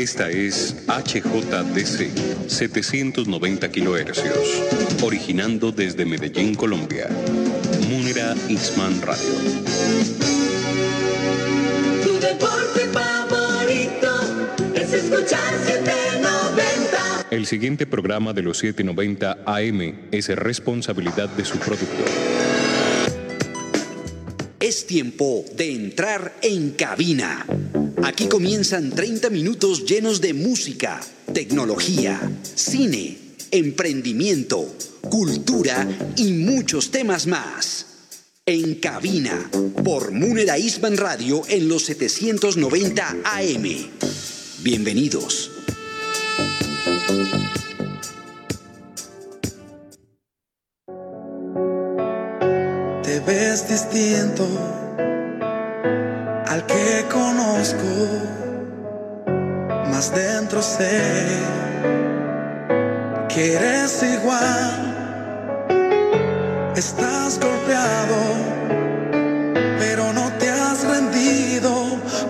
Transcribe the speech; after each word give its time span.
Esta 0.00 0.30
es 0.30 0.74
HJDC 0.88 2.48
790 2.48 3.70
kHz, 3.70 5.02
originando 5.02 5.72
desde 5.72 6.06
Medellín, 6.06 6.54
Colombia. 6.54 7.06
Munera 7.90 8.34
Isman 8.48 9.02
Radio. 9.02 9.28
Tu 12.02 12.18
deporte 12.18 12.80
favorito 12.94 14.10
es 14.74 14.90
escuchar 14.90 15.52
790. 15.66 17.26
El 17.30 17.44
siguiente 17.44 17.86
programa 17.86 18.32
de 18.32 18.40
los 18.40 18.56
790 18.56 19.40
AM 19.44 20.08
es 20.10 20.28
responsabilidad 20.30 21.28
de 21.28 21.44
su 21.44 21.58
productor. 21.58 22.08
Es 24.60 24.86
tiempo 24.86 25.44
de 25.54 25.74
entrar 25.74 26.32
en 26.40 26.70
cabina. 26.70 27.44
Aquí 28.04 28.26
comienzan 28.28 28.90
30 28.90 29.30
minutos 29.30 29.84
llenos 29.84 30.20
de 30.20 30.32
música, 30.32 31.00
tecnología, 31.32 32.20
cine, 32.54 33.18
emprendimiento, 33.50 34.74
cultura 35.02 35.86
y 36.16 36.32
muchos 36.32 36.90
temas 36.90 37.26
más. 37.26 37.86
En 38.46 38.76
cabina, 38.76 39.50
por 39.84 40.12
Munera 40.12 40.58
Isman 40.58 40.96
Radio 40.96 41.42
en 41.48 41.68
los 41.68 41.84
790 41.84 43.16
AM. 43.24 43.90
Bienvenidos. 44.62 45.50
Te 53.02 53.20
ves 53.20 53.68
distinto 53.68 54.46
al 56.50 56.66
que 56.66 57.06
conozco, 57.08 57.86
más 59.88 60.12
dentro 60.12 60.60
sé 60.60 61.28
que 63.28 63.54
eres 63.54 64.02
igual. 64.02 64.96
Estás 66.74 67.38
golpeado, 67.38 68.20
pero 69.78 70.12
no 70.12 70.32
te 70.40 70.50
has 70.50 70.82
rendido, 70.82 71.72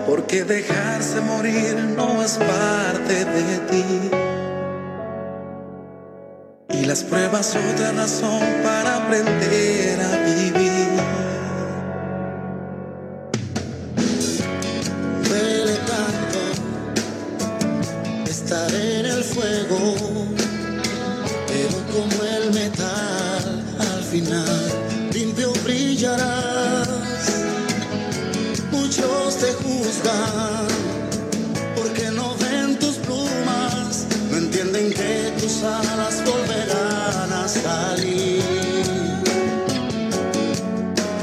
porque 0.05 0.43
dejarse 0.43 1.19
morir 1.21 1.75
no 1.97 2.21
es 2.23 2.37
parte 2.37 3.25
de 3.25 3.57
ti. 3.71 4.11
Y 6.69 6.85
las 6.85 7.03
pruebas 7.03 7.55
otra 7.55 7.91
razón 7.93 8.41
para 8.63 8.97
aprender 8.97 9.99
a 9.99 10.17
vivir. 10.25 10.60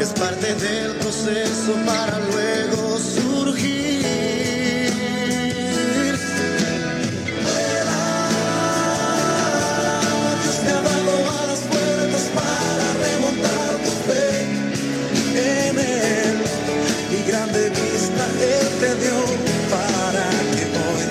Es 0.01 0.11
parte 0.11 0.55
del 0.55 0.93
proceso 0.95 1.75
para 1.85 2.21
luego 2.21 2.99
surgir. 2.99 4.05
Dios 10.41 10.57
te 10.63 10.71
ha 10.71 10.81
dado 10.83 11.31
a 11.31 11.47
las 11.47 11.59
puertas 11.63 12.31
para 12.33 12.93
remontar 13.03 13.77
tu 13.85 13.91
fe 14.07 14.29
en 15.35 15.79
Él 15.81 16.37
y 17.11 17.29
grande 17.29 17.71
vista 17.71 18.25
Él 18.41 18.69
te 18.79 18.95
dio 19.03 19.19
para 19.69 20.27
que 20.55 20.65
hoy 20.79 21.05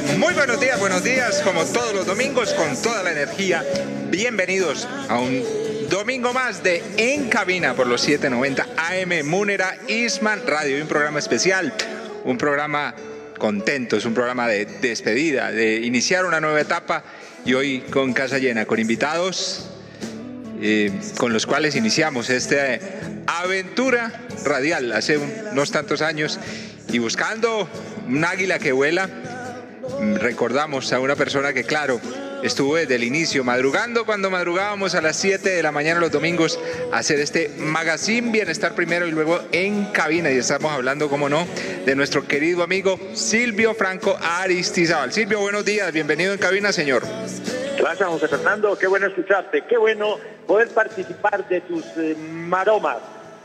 puedas. 0.00 0.18
Muy 0.18 0.32
buenos 0.32 0.58
días, 0.60 0.80
buenos 0.80 1.04
días, 1.04 1.42
como 1.42 1.62
todos 1.66 1.92
los 1.92 2.06
domingos, 2.06 2.54
con 2.54 2.74
toda 2.80 3.02
la 3.02 3.12
energía. 3.12 3.62
Bienvenidos 4.10 4.88
a 5.10 5.18
un 5.20 5.67
domingo 5.88 6.32
más 6.32 6.62
de 6.62 6.82
En 6.96 7.28
Cabina 7.28 7.74
por 7.74 7.86
los 7.86 8.02
790 8.02 8.66
AM 8.76 9.26
Munera 9.26 9.76
Isman 9.88 10.46
Radio. 10.46 10.80
Un 10.80 10.88
programa 10.88 11.18
especial, 11.18 11.72
un 12.24 12.36
programa 12.36 12.94
contento, 13.38 13.96
es 13.96 14.04
un 14.04 14.14
programa 14.14 14.46
de 14.48 14.66
despedida, 14.66 15.50
de 15.50 15.76
iniciar 15.76 16.26
una 16.26 16.40
nueva 16.40 16.60
etapa 16.60 17.04
y 17.44 17.54
hoy 17.54 17.80
con 17.80 18.12
casa 18.12 18.38
llena, 18.38 18.66
con 18.66 18.78
invitados 18.78 19.70
eh, 20.60 20.92
con 21.16 21.32
los 21.32 21.46
cuales 21.46 21.76
iniciamos 21.76 22.30
esta 22.30 22.78
aventura 23.26 24.26
radial 24.44 24.92
hace 24.92 25.18
unos 25.18 25.70
tantos 25.70 26.02
años 26.02 26.40
y 26.90 26.98
buscando 26.98 27.68
un 28.08 28.24
águila 28.24 28.58
que 28.58 28.72
vuela, 28.72 29.06
mm, 29.06 30.16
recordamos 30.16 30.92
a 30.92 30.98
una 30.98 31.14
persona 31.14 31.52
que, 31.52 31.64
claro, 31.64 32.00
estuvo 32.42 32.76
desde 32.76 32.94
el 32.94 33.04
inicio, 33.04 33.44
madrugando 33.44 34.04
cuando 34.04 34.30
madrugábamos 34.30 34.94
a 34.94 35.00
las 35.00 35.16
7 35.16 35.48
de 35.48 35.62
la 35.62 35.72
mañana 35.72 36.00
los 36.00 36.10
domingos 36.10 36.58
a 36.92 36.98
hacer 36.98 37.20
este 37.20 37.50
magazine 37.58 38.30
Bienestar 38.30 38.74
primero 38.74 39.06
y 39.06 39.10
luego 39.10 39.40
en 39.52 39.86
cabina. 39.86 40.30
Y 40.30 40.36
estamos 40.36 40.72
hablando, 40.72 41.08
como 41.08 41.28
no, 41.28 41.46
de 41.84 41.94
nuestro 41.94 42.26
querido 42.26 42.62
amigo 42.62 42.98
Silvio 43.14 43.74
Franco 43.74 44.16
Aristizábal. 44.20 45.12
Silvio, 45.12 45.40
buenos 45.40 45.64
días, 45.64 45.92
bienvenido 45.92 46.32
en 46.32 46.38
cabina, 46.38 46.72
señor. 46.72 47.02
Gracias, 47.78 48.08
José 48.08 48.28
Fernando. 48.28 48.76
Qué 48.76 48.86
bueno 48.86 49.06
escucharte. 49.06 49.64
Qué 49.68 49.76
bueno 49.76 50.18
poder 50.46 50.68
participar 50.68 51.48
de 51.48 51.60
tus 51.60 51.84
eh, 51.96 52.16
maromas 52.16 52.98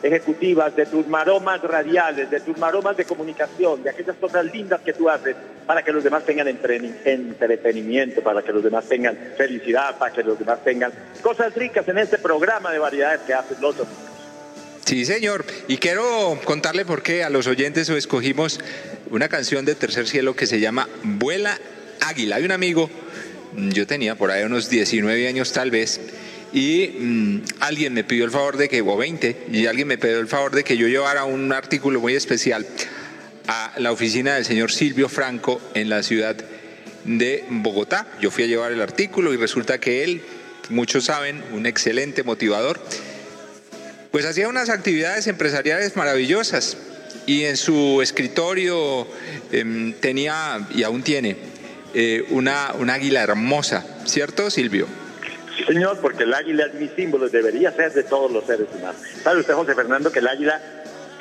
ejecutivas, 0.04 0.76
de 0.76 0.86
tus 0.86 1.08
maromas 1.08 1.62
radiales, 1.62 2.30
de 2.30 2.40
tus 2.42 2.58
maromas 2.58 2.98
de 2.98 3.06
comunicación, 3.06 3.82
de 3.82 3.90
aquellas 3.90 4.18
cosas 4.18 4.46
lindas 4.46 4.82
que 4.82 4.94
tú 4.94 5.10
haces 5.10 5.36
para 5.66 5.82
que 5.82 5.92
los 5.94 6.04
demás 6.04 6.26
tengan 6.26 6.48
entretenimiento, 6.48 8.22
para 8.22 8.42
que 8.42 8.52
los 8.52 8.64
demás 8.64 8.86
tengan 8.88 9.18
felicidad, 9.38 9.98
para 9.98 10.14
que 10.14 10.24
los 10.24 10.38
demás 10.38 10.64
tengan 10.64 10.92
cosas 11.22 11.56
ricas 11.56 11.88
en 11.88 11.98
este 11.98 12.18
programa 12.18 12.72
de 12.72 12.80
variedades 12.80 13.22
que 13.22 13.34
haces 13.34 13.60
los 13.62 13.78
domingos. 13.78 14.04
Sí, 14.86 15.06
señor. 15.06 15.46
Y 15.70 15.78
quiero 15.78 16.38
contarle 16.44 16.84
por 16.84 17.02
qué 17.02 17.24
a 17.24 17.30
los 17.30 17.48
oyentes 17.48 17.88
escogimos 17.88 18.60
una 19.10 19.30
canción 19.30 19.64
de 19.64 19.76
Tercer 19.76 20.08
Cielo 20.08 20.36
que 20.36 20.46
se 20.46 20.60
llama 20.60 20.90
Vuela 21.04 21.58
Águila. 22.02 22.36
Hay 22.36 22.44
un 22.44 22.52
amigo, 22.52 22.90
yo 23.56 23.88
tenía 23.88 24.16
por 24.16 24.32
ahí 24.32 24.44
unos 24.44 24.70
19 24.70 25.28
años 25.28 25.54
tal 25.54 25.72
vez, 25.72 26.02
y 26.54 26.88
mm, 26.88 27.42
alguien 27.62 27.94
me 27.94 28.04
pidió 28.04 28.26
el 28.26 28.32
favor 28.32 28.58
de 28.58 28.70
que, 28.70 28.82
o 28.82 28.96
20, 28.96 29.48
y 29.52 29.66
alguien 29.66 29.88
me 29.88 29.98
pidió 29.98 30.20
el 30.20 30.28
favor 30.28 30.52
de 30.54 30.64
que 30.64 30.78
yo 30.78 30.88
llevara 30.88 31.26
un 31.26 31.52
artículo 31.52 32.00
muy 32.00 32.14
especial 32.14 32.66
a 33.48 33.74
la 33.78 33.92
oficina 33.92 34.36
del 34.36 34.46
señor 34.46 34.72
Silvio 34.72 35.10
Franco 35.10 35.60
en 35.74 35.90
la 35.90 36.04
ciudad 36.04 36.36
de 37.06 37.44
Bogotá. 37.50 38.08
Yo 38.22 38.30
fui 38.30 38.44
a 38.44 38.48
llevar 38.48 38.72
el 38.72 38.82
artículo 38.82 39.34
y 39.34 39.38
resulta 39.38 39.80
que 39.80 40.04
él, 40.04 40.22
muchos 40.70 41.06
saben, 41.06 41.44
un 41.52 41.66
excelente 41.66 42.22
motivador, 42.22 42.80
pues 44.12 44.26
hacía 44.26 44.48
unas 44.48 44.70
actividades 44.70 45.26
empresariales 45.26 45.96
maravillosas 45.96 46.78
y 47.26 47.46
en 47.46 47.58
su 47.58 48.02
escritorio 48.04 49.08
em, 49.52 49.94
tenía, 49.94 50.68
y 50.76 50.84
aún 50.84 51.02
tiene, 51.02 51.36
eh, 51.96 52.26
una, 52.30 52.74
una 52.78 52.94
águila 52.94 53.24
hermosa, 53.24 53.86
¿cierto 54.06 54.52
Silvio? 54.52 54.88
Señor, 55.68 56.00
porque 56.02 56.24
el 56.24 56.34
águila 56.34 56.66
es 56.66 56.74
mi 56.74 56.88
símbolo 56.90 57.28
y 57.28 57.30
debería 57.30 57.72
ser 57.72 57.94
de 57.94 58.04
todos 58.04 58.32
los 58.32 58.46
seres 58.46 58.68
humanos. 58.74 59.02
¿Sabe 59.24 59.40
usted, 59.40 59.54
José 59.54 59.76
Fernando, 59.76 60.12
que 60.12 60.20
el 60.20 60.28
águila 60.28 60.62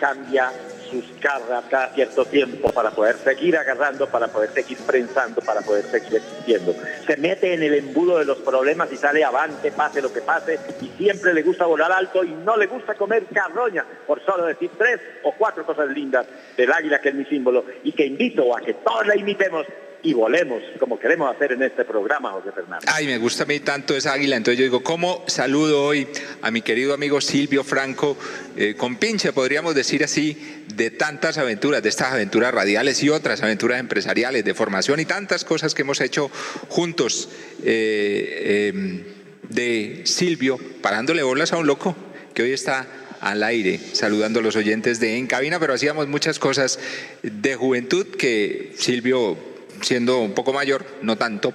cambia 0.01 0.51
sus 0.91 1.05
garras 1.21 1.65
cada 1.71 1.89
cierto 1.95 2.25
tiempo 2.27 2.71
para 2.71 2.91
poder 2.91 3.17
seguir 3.17 3.57
agarrando, 3.57 4.07
para 4.09 4.29
poder 4.29 4.51
seguir 4.51 4.79
prensando, 4.87 5.41
para 5.41 5.61
poder 5.61 5.85
seguir 5.85 6.17
existiendo? 6.17 6.75
Se 7.07 7.17
mete 7.17 7.55
en 7.55 7.63
el 7.63 7.75
embudo 7.75 8.19
de 8.19 8.25
los 8.25 8.39
problemas 8.39 8.91
y 8.93 8.97
sale 8.97 9.23
avante, 9.25 9.71
pase 9.73 10.03
lo 10.03 10.13
que 10.13 10.21
pase, 10.21 10.59
y 10.81 10.89
siempre 10.99 11.33
le 11.35 11.43
gusta 11.43 11.67
volar 11.67 11.93
alto 11.93 12.25
y 12.25 12.31
no 12.31 12.57
le 12.57 12.67
gusta 12.67 12.95
comer 12.95 13.25
carroña, 13.33 13.85
por 14.07 14.25
solo 14.25 14.47
decir 14.47 14.71
tres 14.77 15.01
o 15.23 15.33
cuatro 15.33 15.65
cosas 15.65 15.89
lindas 15.89 16.27
del 16.57 16.73
águila, 16.73 17.01
que 17.01 17.11
es 17.11 17.15
mi 17.15 17.25
símbolo, 17.27 17.65
y 17.85 17.93
que 17.93 18.07
invito 18.07 18.57
a 18.57 18.61
que 18.61 18.75
todos 18.75 19.07
la 19.07 19.17
imitemos 19.17 19.67
y 20.03 20.15
volemos 20.15 20.63
como 20.79 20.99
queremos 20.99 21.35
hacer 21.35 21.53
en 21.53 21.63
este 21.63 21.85
programa, 21.85 22.33
José 22.33 22.53
Fernando. 22.53 22.85
Ay, 22.89 23.07
me 23.07 23.19
gusta 23.19 23.45
a 23.45 23.47
mí 23.47 23.61
tanto 23.61 23.97
esa 23.97 24.13
águila. 24.13 24.37
Entonces 24.37 24.59
yo 24.59 24.65
digo, 24.65 24.83
¿cómo 24.83 25.25
saludo 25.27 25.85
hoy 25.85 26.09
a 26.41 26.51
mi 26.51 26.63
querido 26.63 26.95
amigo 26.95 27.21
Silvio 27.21 27.63
Franco, 27.63 28.17
eh, 28.57 28.75
con 28.77 28.97
pinche, 28.97 29.33
podríamos 29.33 29.75
decir 29.75 30.03
así, 30.03 30.65
de 30.75 30.91
tantas 30.91 31.39
aventuras, 31.39 31.83
de 31.83 31.89
estas 31.89 32.13
aventuras 32.13 32.53
radiales 32.53 33.03
y 33.03 33.11
otras 33.11 33.43
aventuras 33.43 33.79
empresariales, 33.79 34.45
de 34.45 34.55
formación 34.55 35.01
y 35.01 35.05
tantas 35.05 35.45
cosas 35.45 35.75
que 35.75 35.83
hemos 35.83 36.01
hecho 36.01 36.31
juntos 36.69 37.29
eh, 37.63 38.73
eh, 38.75 39.05
de 39.49 40.03
Silvio, 40.05 40.59
parándole 40.81 41.23
bolas 41.23 41.53
a 41.53 41.59
un 41.59 41.67
loco 41.67 41.95
que 42.35 42.43
hoy 42.43 42.53
está 42.53 42.87
al 43.21 43.45
aire, 43.45 43.79
saludando 43.93 44.41
a 44.41 44.43
los 44.43 44.57
oyentes 44.57 44.99
de 44.99 45.17
En 45.17 45.29
Cabina, 45.29 45.61
pero 45.61 45.75
hacíamos 45.75 46.09
muchas 46.09 46.41
cosas 46.41 46.81
de 47.23 47.55
juventud 47.55 48.07
que 48.17 48.73
Silvio, 48.77 49.39
siendo 49.83 50.19
un 50.19 50.33
poco 50.33 50.53
mayor, 50.53 50.85
no 51.03 51.17
tanto, 51.17 51.53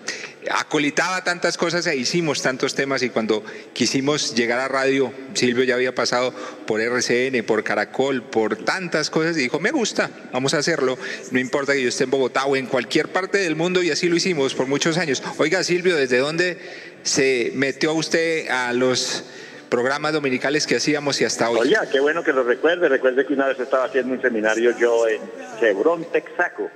acolitaba 0.52 1.24
tantas 1.24 1.58
cosas 1.58 1.88
e 1.88 1.96
hicimos 1.96 2.42
tantos 2.42 2.76
temas 2.76 3.02
y 3.04 3.10
cuando 3.10 3.44
quisimos 3.74 4.36
llegar 4.36 4.60
a 4.60 4.68
radio, 4.68 5.12
Silvio 5.34 5.64
ya 5.64 5.76
había 5.76 5.96
pasado 5.96 6.34
por 6.66 6.82
RCN, 6.82 7.44
por 7.46 7.64
Caracol, 7.64 8.24
por 8.24 8.56
tantas 8.58 9.10
cosas 9.10 9.38
y 9.38 9.42
dijo, 9.42 9.60
me 9.60 9.72
gusta, 9.72 10.10
vamos 10.32 10.54
a 10.54 10.60
hacerlo, 10.60 10.98
no 11.32 11.40
importa 11.40 11.74
que 11.74 11.82
yo 11.82 11.90
esté 11.90 12.04
en 12.04 12.12
Bogotá 12.12 12.46
o 12.46 12.56
en 12.56 12.68
cualquier 12.68 13.10
parte 13.10 13.38
del 13.38 13.56
mundo 13.56 13.82
y 13.82 13.92
así 13.92 14.10
lo 14.10 14.16
hicimos 14.16 14.54
por 14.54 14.68
muchos 14.68 14.98
años. 14.98 15.24
Oiga 15.38 15.64
Silvio, 15.64 15.96
¿desde 15.96 16.18
dónde 16.18 16.58
se 17.04 17.52
metió 17.56 17.94
usted 17.94 18.50
a 18.50 18.74
los 18.74 19.24
programas 19.70 20.14
dominicales 20.14 20.66
que 20.66 20.78
hacíamos 20.78 21.20
y 21.22 21.26
hasta 21.26 21.50
hoy? 21.50 21.60
Oye, 21.60 21.76
qué 21.92 22.00
bueno 22.00 22.24
que 22.24 22.34
lo 22.34 22.44
recuerde. 22.44 22.90
Recuerde 22.90 23.26
que 23.26 23.34
una 23.34 23.48
vez 23.48 23.60
estaba 23.60 23.86
haciendo 23.86 24.14
un 24.14 24.22
seminario 24.22 24.78
yo 24.78 25.08
en 25.08 25.22
Chevron, 25.60 26.06
Texaco. 26.12 26.70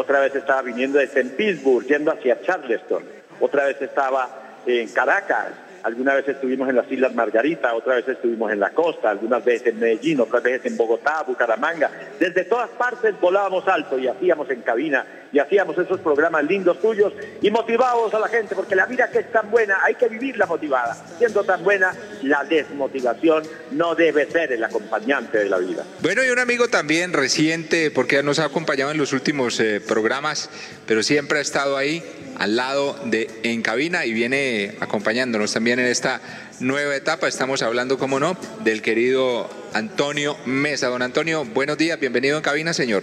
Otra 0.00 0.20
vez 0.20 0.34
estaba 0.34 0.62
viniendo 0.62 0.98
desde 0.98 1.22
Pittsburgh, 1.26 1.86
yendo 1.86 2.10
hacia 2.10 2.40
Charleston. 2.40 3.04
Otra 3.38 3.66
vez 3.66 3.82
estaba 3.82 4.30
en 4.64 4.88
Caracas. 4.88 5.48
Alguna 5.82 6.14
vez 6.14 6.26
estuvimos 6.26 6.70
en 6.70 6.76
las 6.76 6.90
Islas 6.90 7.14
Margarita, 7.14 7.74
otra 7.74 7.96
vez 7.96 8.08
estuvimos 8.08 8.50
en 8.50 8.60
la 8.60 8.70
costa, 8.70 9.10
algunas 9.10 9.44
veces 9.44 9.66
en 9.66 9.78
Medellín, 9.78 10.18
otras 10.20 10.42
veces 10.42 10.72
en 10.72 10.78
Bogotá, 10.78 11.22
Bucaramanga. 11.26 11.90
Desde 12.18 12.44
todas 12.44 12.70
partes 12.70 13.14
volábamos 13.20 13.68
alto 13.68 13.98
y 13.98 14.08
hacíamos 14.08 14.48
en 14.48 14.62
cabina 14.62 15.04
y 15.32 15.38
hacíamos 15.38 15.78
esos 15.78 16.00
programas 16.00 16.44
lindos 16.44 16.80
tuyos 16.80 17.12
y 17.40 17.50
motivábamos 17.50 18.12
a 18.14 18.18
la 18.18 18.28
gente, 18.28 18.54
porque 18.54 18.74
la 18.74 18.86
vida 18.86 19.10
que 19.10 19.20
es 19.20 19.32
tan 19.32 19.50
buena 19.50 19.78
hay 19.84 19.94
que 19.94 20.08
vivirla 20.08 20.46
motivada. 20.46 20.96
Siendo 21.18 21.44
tan 21.44 21.62
buena, 21.62 21.94
la 22.22 22.44
desmotivación 22.44 23.44
no 23.72 23.94
debe 23.94 24.30
ser 24.30 24.52
el 24.52 24.64
acompañante 24.64 25.38
de 25.38 25.48
la 25.48 25.58
vida. 25.58 25.84
Bueno, 26.00 26.24
y 26.24 26.30
un 26.30 26.38
amigo 26.38 26.68
también 26.68 27.12
reciente, 27.12 27.90
porque 27.90 28.22
nos 28.22 28.38
ha 28.38 28.46
acompañado 28.46 28.90
en 28.90 28.98
los 28.98 29.12
últimos 29.12 29.60
eh, 29.60 29.80
programas, 29.80 30.50
pero 30.86 31.02
siempre 31.02 31.38
ha 31.38 31.42
estado 31.42 31.76
ahí 31.76 32.02
al 32.38 32.56
lado 32.56 32.96
de 33.04 33.30
En 33.42 33.62
Cabina 33.62 34.06
y 34.06 34.12
viene 34.12 34.76
acompañándonos 34.80 35.52
también 35.52 35.78
en 35.78 35.86
esta 35.86 36.20
nueva 36.58 36.96
etapa. 36.96 37.28
Estamos 37.28 37.62
hablando, 37.62 37.98
como 37.98 38.18
no, 38.18 38.36
del 38.64 38.82
querido 38.82 39.48
Antonio 39.74 40.36
Mesa. 40.46 40.88
Don 40.88 41.02
Antonio, 41.02 41.44
buenos 41.44 41.78
días, 41.78 42.00
bienvenido 42.00 42.36
en 42.36 42.42
Cabina, 42.42 42.72
señor. 42.72 43.02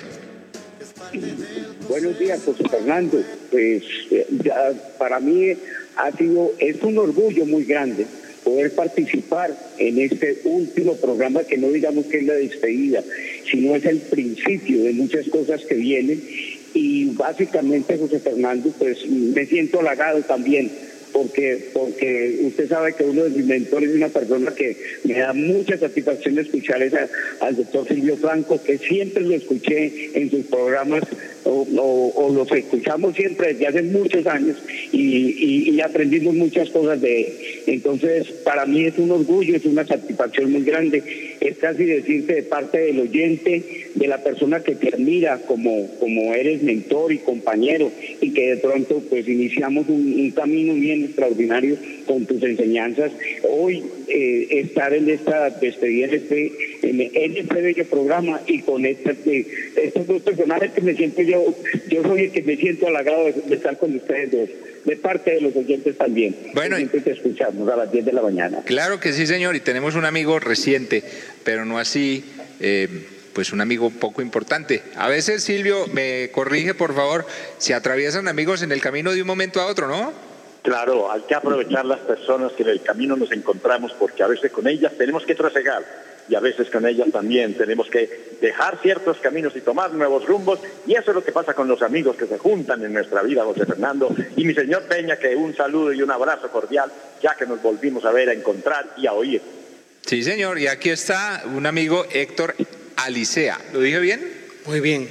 Buenos 1.88 2.19
días, 2.19 2.42
José 2.44 2.68
Fernando. 2.69 3.24
Pues 3.50 3.84
eh, 4.12 4.28
ya 4.44 4.74
para 4.98 5.19
mí 5.19 5.54
ha 5.95 6.12
sido, 6.18 6.54
es 6.60 6.81
un 6.84 6.98
orgullo 6.98 7.45
muy 7.45 7.63
grande 7.63 8.06
poder 8.44 8.74
participar 8.74 9.56
en 9.78 10.00
este 10.00 10.39
último 10.44 10.95
programa 10.95 11.44
que 11.44 11.57
no 11.57 11.69
digamos 11.69 12.06
que 12.06 12.19
es 12.19 12.25
la 12.25 12.34
despedida, 12.34 13.04
sino 13.50 13.75
es 13.75 13.86
el 13.86 14.00
principio 14.00 14.84
de 14.84 14.94
muchas 14.94 15.28
cosas 15.30 15.66
que 15.66 15.75
vienen 15.75 16.22
y 16.74 17.06
básicamente 17.12 17.98
José 17.98 18.19
Fernando 18.19 18.74
pues 18.78 19.06
me 19.07 19.45
siento 19.45 19.80
halagado 19.80 20.22
también 20.22 20.72
porque 21.12 21.69
porque 21.74 22.39
usted 22.44 22.69
sabe 22.69 22.94
que 22.94 23.04
uno 23.04 23.24
de 23.24 23.31
mis 23.31 23.45
mentores 23.45 23.89
es 23.89 23.95
una 23.95 24.10
persona 24.10 24.54
que 24.54 24.78
me 25.04 25.16
da 25.19 25.34
mucha 25.34 25.78
satisfacción 25.78 26.38
escuchar 26.38 26.81
esa, 26.84 27.07
al 27.39 27.56
doctor 27.56 27.88
Silvio 27.88 28.18
Franco, 28.18 28.62
que 28.62 28.78
siempre 28.78 29.24
lo 29.24 29.34
escuché 29.34 30.12
en 30.13 30.30
sus 30.30 30.45
programas 30.45 31.04
o, 31.48 31.68
o- 31.80 32.14
o 32.26 32.34
los 32.34 32.52
escuchamos 32.52 33.16
siempre 33.16 33.54
desde 33.54 33.68
hace 33.68 33.84
muchos 33.84 34.26
años 34.28 34.58
y, 34.92 35.02
y- 35.02 35.70
y 35.72 35.82
aprendimos 35.82 36.36
muchas 36.36 36.70
cosas 36.70 37.02
de 37.02 37.22
él. 37.22 37.34
Entonces, 37.68 38.28
para 38.44 38.66
mí 38.66 38.86
es 38.86 38.98
un 38.98 39.12
orgullo, 39.12 39.56
es 39.56 39.66
una 39.66 39.86
satisfacción 39.86 40.52
muy 40.52 40.64
grande. 40.64 41.04
Es 41.39 41.57
casi 41.57 41.86
decirte 41.86 42.36
de 42.36 42.44
parte 42.44 42.80
del 42.80 43.00
oyente, 43.00 43.63
de 43.95 44.07
la 44.07 44.24
persona 44.24 44.62
que 44.62 44.75
te 44.75 44.94
admira 44.94 45.39
como, 45.48 45.88
como 46.00 46.34
eres 46.34 46.63
mentor 46.63 47.13
y 47.13 47.19
compañero 47.19 47.92
y 48.22 48.31
que 48.31 48.56
de 48.56 48.57
pronto 48.57 49.01
pues 49.10 49.28
iniciamos 49.28 49.88
un, 49.89 50.18
camino 50.36 50.74
bien 50.74 51.06
extraordinario 51.06 51.78
con 52.06 52.25
tus 52.25 52.44
enseñanzas. 52.44 53.12
Hoy 53.50 53.84
eh, 54.07 54.48
estar 54.51 54.94
en 54.94 55.10
esta 55.10 55.50
despedida, 55.50 56.07
este, 56.07 56.51
en, 56.84 57.01
este 57.38 57.86
programa 57.86 58.42
y 58.45 58.60
con 58.60 58.86
este, 58.86 59.16
eh, 59.25 59.45
estos 59.84 60.06
dos 60.06 60.22
personajes 60.22 60.72
que 60.72 60.81
me 60.81 60.95
siento 60.95 61.22
yo, 61.22 61.56
yo 61.89 62.04
soy 62.04 62.22
el 62.22 62.31
que 62.31 62.44
me 62.44 62.57
siento 62.57 62.88
halagado 62.88 63.25
de, 63.25 63.34
de 63.34 63.56
estar 63.56 63.78
con 63.78 63.95
ustedes 63.95 64.31
dos, 64.31 64.50
de 64.88 64.95
parte 64.95 65.31
de 65.31 65.42
los 65.42 65.54
oyentes 65.54 65.98
también. 65.98 66.34
Bueno, 66.54 66.80
y- 66.80 66.86
te 66.86 67.12
escuchamos 67.12 67.69
a 67.69 67.75
las 67.75 67.92
10 67.92 68.06
de 68.06 68.13
la 68.13 68.22
mañana. 68.22 68.60
Claro 68.63 69.01
que 69.01 69.12
sí, 69.12 69.28
señor, 69.28 69.57
y 69.57 69.60
tenemos 69.60 69.95
un 69.95 70.06
amigo 70.06 70.39
reciente, 70.39 71.04
pero 71.44 71.66
no 71.66 71.78
así, 71.78 72.24
eh, 72.62 72.88
pues 73.34 73.51
un 73.51 73.60
amigo 73.60 73.89
poco 73.89 74.22
importante. 74.22 74.81
A 74.95 75.10
veces, 75.10 75.44
Silvio, 75.44 75.88
me 75.88 76.30
corrige, 76.31 76.74
por 76.74 76.95
favor, 76.95 77.28
se 77.57 77.74
atraviesan 77.74 78.30
amigos 78.30 78.62
en 78.63 78.72
el 78.72 78.80
camino 78.80 79.12
de 79.12 79.22
un 79.22 79.28
momento 79.28 79.60
a 79.60 79.66
otro, 79.66 79.89
¿no? 79.89 80.13
Claro, 80.62 81.12
hay 81.12 81.22
que 81.28 81.36
aprovechar 81.36 81.86
las 81.86 82.00
personas 82.00 82.54
que 82.54 82.63
en 82.63 82.69
el 82.69 82.81
camino 82.81 83.18
nos 83.18 83.31
encontramos 83.34 83.92
porque 84.00 84.24
a 84.24 84.28
veces 84.28 84.51
con 84.51 84.68
ellas 84.68 84.94
tenemos 84.98 85.25
que 85.25 85.36
trasegar 85.36 85.84
y 86.29 86.35
a 86.35 86.39
veces 86.39 86.69
con 86.69 86.85
ellas 86.85 87.07
también 87.12 87.56
tenemos 87.56 87.89
que 87.89 88.38
dejar 88.41 88.79
ciertos 88.81 89.18
caminos 89.18 89.56
y 89.56 89.62
tomar 89.62 89.94
nuevos 89.94 90.25
rumbos 90.25 90.59
y 90.85 90.94
eso 90.94 91.12
es 91.12 91.15
lo 91.15 91.24
que 91.24 91.31
pasa 91.31 91.53
con 91.53 91.68
los 91.68 91.81
amigos 91.81 92.15
que 92.15 92.25
se 92.25 92.38
juntan 92.38 92.83
en 92.83 92.94
nuestra 92.94 93.21
vida, 93.24 93.44
José 93.44 93.65
Fernando 93.65 94.13
y 94.35 94.45
mi 94.45 94.53
señor 94.53 94.83
Peña, 94.83 95.18
que 95.18 95.35
un 95.35 95.56
saludo 95.56 95.94
y 95.94 96.01
un 96.01 96.12
abrazo 96.12 96.50
cordial 96.50 96.91
ya 97.21 97.35
que 97.35 97.45
nos 97.45 97.62
volvimos 97.62 98.06
a 98.06 98.12
ver, 98.12 98.29
a 98.29 98.33
encontrar 98.33 98.94
y 98.97 99.07
a 99.07 99.13
oír. 99.13 99.41
Sí, 100.06 100.24
señor, 100.24 100.59
y 100.59 100.68
aquí 100.68 100.89
está 100.89 101.44
un 101.53 101.65
amigo 101.65 102.06
Héctor 102.12 102.56
Alicea. 102.95 103.59
¿Lo 103.74 103.79
dije 103.81 104.00
bien? 104.00 104.21
Muy 104.65 104.79
bien. 104.79 105.09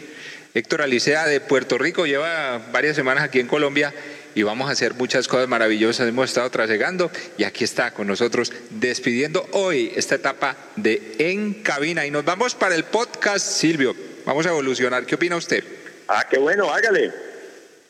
Héctor 0.55 0.81
Alicea 0.81 1.27
de 1.27 1.41
Puerto 1.41 1.77
Rico 1.77 2.07
lleva 2.07 2.59
varias 2.73 2.97
semanas 2.97 3.25
aquí 3.25 3.41
en 3.41 3.47
Colombia 3.47 3.93
y 4.37 4.43
vamos 4.43 4.69
a 4.69 4.73
hacer 4.73 4.95
muchas 4.95 5.27
cosas 5.27 5.49
maravillosas. 5.49 6.07
Hemos 6.07 6.29
estado 6.29 6.49
trasegando 6.51 7.11
y 7.39 7.45
aquí 7.45 7.65
está 7.65 7.91
con 7.93 8.07
nosotros 8.07 8.53
despidiendo 8.71 9.45
hoy 9.53 9.93
esta 9.97 10.15
etapa 10.17 10.55
de 10.77 11.15
En 11.19 11.55
Cabina. 11.63 12.05
Y 12.07 12.11
nos 12.11 12.23
vamos 12.25 12.55
para 12.55 12.75
el 12.75 12.85
podcast, 12.85 13.45
Silvio. 13.45 13.97
Vamos 14.27 14.45
a 14.45 14.51
evolucionar. 14.51 15.07
¿Qué 15.07 15.15
opina 15.15 15.37
usted? 15.37 15.65
Ah, 16.07 16.27
qué 16.31 16.39
bueno, 16.39 16.71
hágale. 16.71 17.13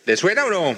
¿Le 0.05 0.17
suena 0.17 0.45
o 0.45 0.51
no? 0.51 0.77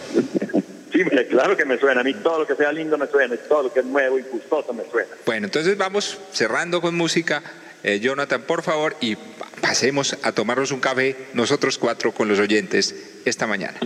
Sí, 0.90 1.04
claro 1.28 1.54
que 1.54 1.66
me 1.66 1.78
suena, 1.78 2.00
a 2.00 2.04
mí 2.04 2.14
todo 2.14 2.40
lo 2.40 2.46
que 2.46 2.54
sea 2.56 2.72
lindo 2.72 2.96
me 2.96 3.06
suena, 3.06 3.36
todo 3.36 3.64
lo 3.64 3.72
que 3.72 3.80
es 3.80 3.86
nuevo 3.86 4.18
y 4.18 4.22
gustoso 4.22 4.72
me 4.72 4.84
suena. 4.90 5.10
Bueno, 5.26 5.46
entonces 5.48 5.76
vamos 5.76 6.18
cerrando 6.32 6.80
con 6.80 6.94
música. 6.94 7.42
Eh, 7.84 8.00
Jonathan, 8.00 8.42
por 8.42 8.62
favor, 8.62 8.96
y 9.00 9.14
pa- 9.16 9.46
pasemos 9.60 10.16
a 10.22 10.32
tomarnos 10.32 10.72
un 10.72 10.80
café 10.80 11.14
nosotros 11.34 11.76
cuatro 11.78 12.10
con 12.12 12.26
los 12.26 12.38
oyentes 12.40 12.94
esta 13.28 13.46
mañana. 13.46 13.78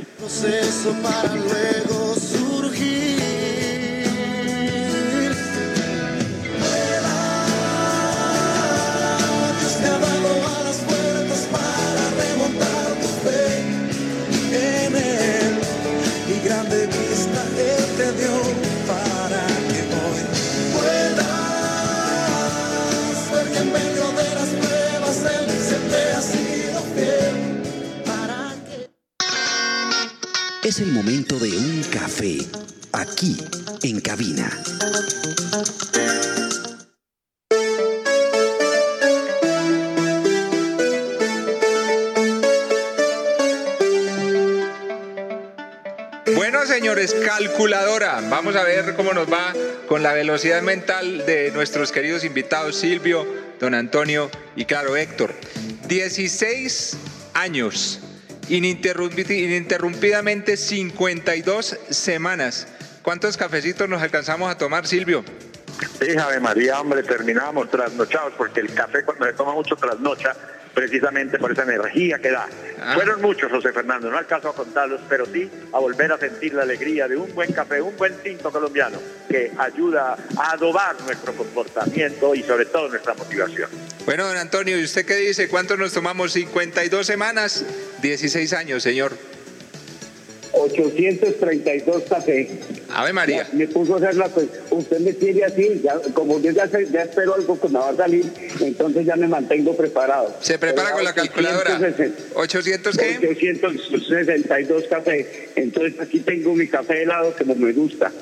Es 30.73 30.81
el 30.81 30.91
momento 30.91 31.39
de 31.39 31.51
un 31.51 31.83
café, 31.93 32.39
aquí 32.93 33.37
en 33.83 34.01
cabina. 34.01 34.49
Bueno, 46.35 46.65
señores, 46.65 47.15
calculadora. 47.23 48.23
Vamos 48.31 48.57
a 48.57 48.65
ver 48.65 48.95
cómo 48.97 49.13
nos 49.13 49.31
va 49.31 49.53
con 49.89 50.03
la 50.03 50.15
velocidad 50.15 50.63
mental 50.63 51.27
de 51.27 51.51
nuestros 51.51 51.93
queridos 51.93 52.25
invitados 52.25 52.77
Silvio, 52.77 53.27
don 53.61 53.75
Antonio 53.75 54.31
y 54.57 54.65
claro, 54.65 54.97
Héctor. 54.97 55.35
16 55.87 56.97
años, 57.35 58.01
ininterrumpidamente 58.57 60.57
52 60.57 61.79
semanas. 61.91 62.67
¿Cuántos 63.03 63.37
cafecitos 63.37 63.89
nos 63.89 64.03
alcanzamos 64.03 64.51
a 64.51 64.59
tomar, 64.59 64.87
Silvio? 64.87 65.25
Sí, 66.01 66.17
Ave 66.17 66.39
María, 66.39 66.81
hombre, 66.81 67.03
terminábamos 67.03 67.69
trasnochados 67.71 68.35
porque 68.37 68.61
el 68.61 68.73
café 68.75 69.05
cuando 69.05 69.27
se 69.27 69.33
toma 69.33 69.55
mucho 69.55 69.75
trasnocha 69.77 70.37
precisamente 70.75 71.39
por 71.39 71.53
esa 71.53 71.63
energía 71.63 72.19
que 72.19 72.31
da. 72.31 72.49
Ah. 72.81 72.95
Fueron 72.95 73.21
muchos, 73.21 73.51
José 73.51 73.73
Fernando, 73.73 74.11
no 74.11 74.19
alcanzo 74.19 74.49
a 74.51 74.55
contarlos, 74.55 75.01
pero 75.09 75.27
sí 75.27 75.51
a 75.73 75.79
volver 75.79 76.13
a 76.13 76.19
sentir 76.19 76.55
la 76.55 76.63
alegría 76.63 77.09
de 77.09 77.17
un 77.17 77.33
buen 77.35 77.53
café, 77.53 77.81
un 77.81 77.97
buen 77.97 78.15
tinto 78.19 78.51
colombiano, 78.51 78.99
que 79.29 79.53
ayuda 79.59 80.17
a 80.37 80.53
adobar 80.53 81.01
nuestro 81.03 81.33
comportamiento 81.35 82.35
y 82.35 82.43
sobre 82.43 82.67
todo 82.67 82.89
nuestra 82.89 83.15
motivación. 83.15 83.71
Bueno, 84.05 84.27
don 84.27 84.37
Antonio, 84.37 84.79
¿y 84.79 84.85
usted 84.85 85.07
qué 85.07 85.17
dice? 85.17 85.49
¿Cuánto 85.49 85.77
nos 85.77 85.93
tomamos? 85.93 86.33
52 86.33 87.07
semanas, 87.07 87.65
16 88.01 88.53
años, 88.53 88.83
señor. 88.83 89.13
832 90.53 92.03
café. 92.09 92.49
Ave 92.91 93.13
María. 93.13 93.49
Ya 93.51 93.59
me 93.59 93.67
puso 93.69 93.95
a 93.95 93.97
hacerla, 93.99 94.29
pues 94.29 94.49
usted 94.71 95.01
me 95.01 95.13
tiene 95.15 95.45
así, 95.45 95.81
ya, 95.83 95.99
como 96.15 96.41
yo 96.41 96.51
ya, 96.51 96.67
ya 96.67 97.03
espero 97.03 97.35
algo 97.35 97.59
que 97.61 97.69
me 97.69 97.79
va 97.79 97.91
a 97.91 97.97
salir, 97.97 98.27
entonces 98.61 99.07
ya 99.07 99.17
me 99.17 99.29
mantengo 99.29 99.77
preparado. 99.77 100.37
Se 100.41 100.59
prepara 100.59 100.89
Pero 100.89 100.97
con 100.97 101.05
la 101.05 101.15
calculadora. 101.15 101.75
860. 101.75 102.39
800 102.39 102.97
qué? 102.97 103.29
862 103.29 104.85
café. 104.85 105.49
Entonces 105.57 106.01
aquí 106.01 106.21
tengo 106.21 106.55
mi 106.55 106.69
café 106.69 107.03
helado 107.03 107.35
como 107.37 107.55
me 107.55 107.73
gusta. 107.73 108.13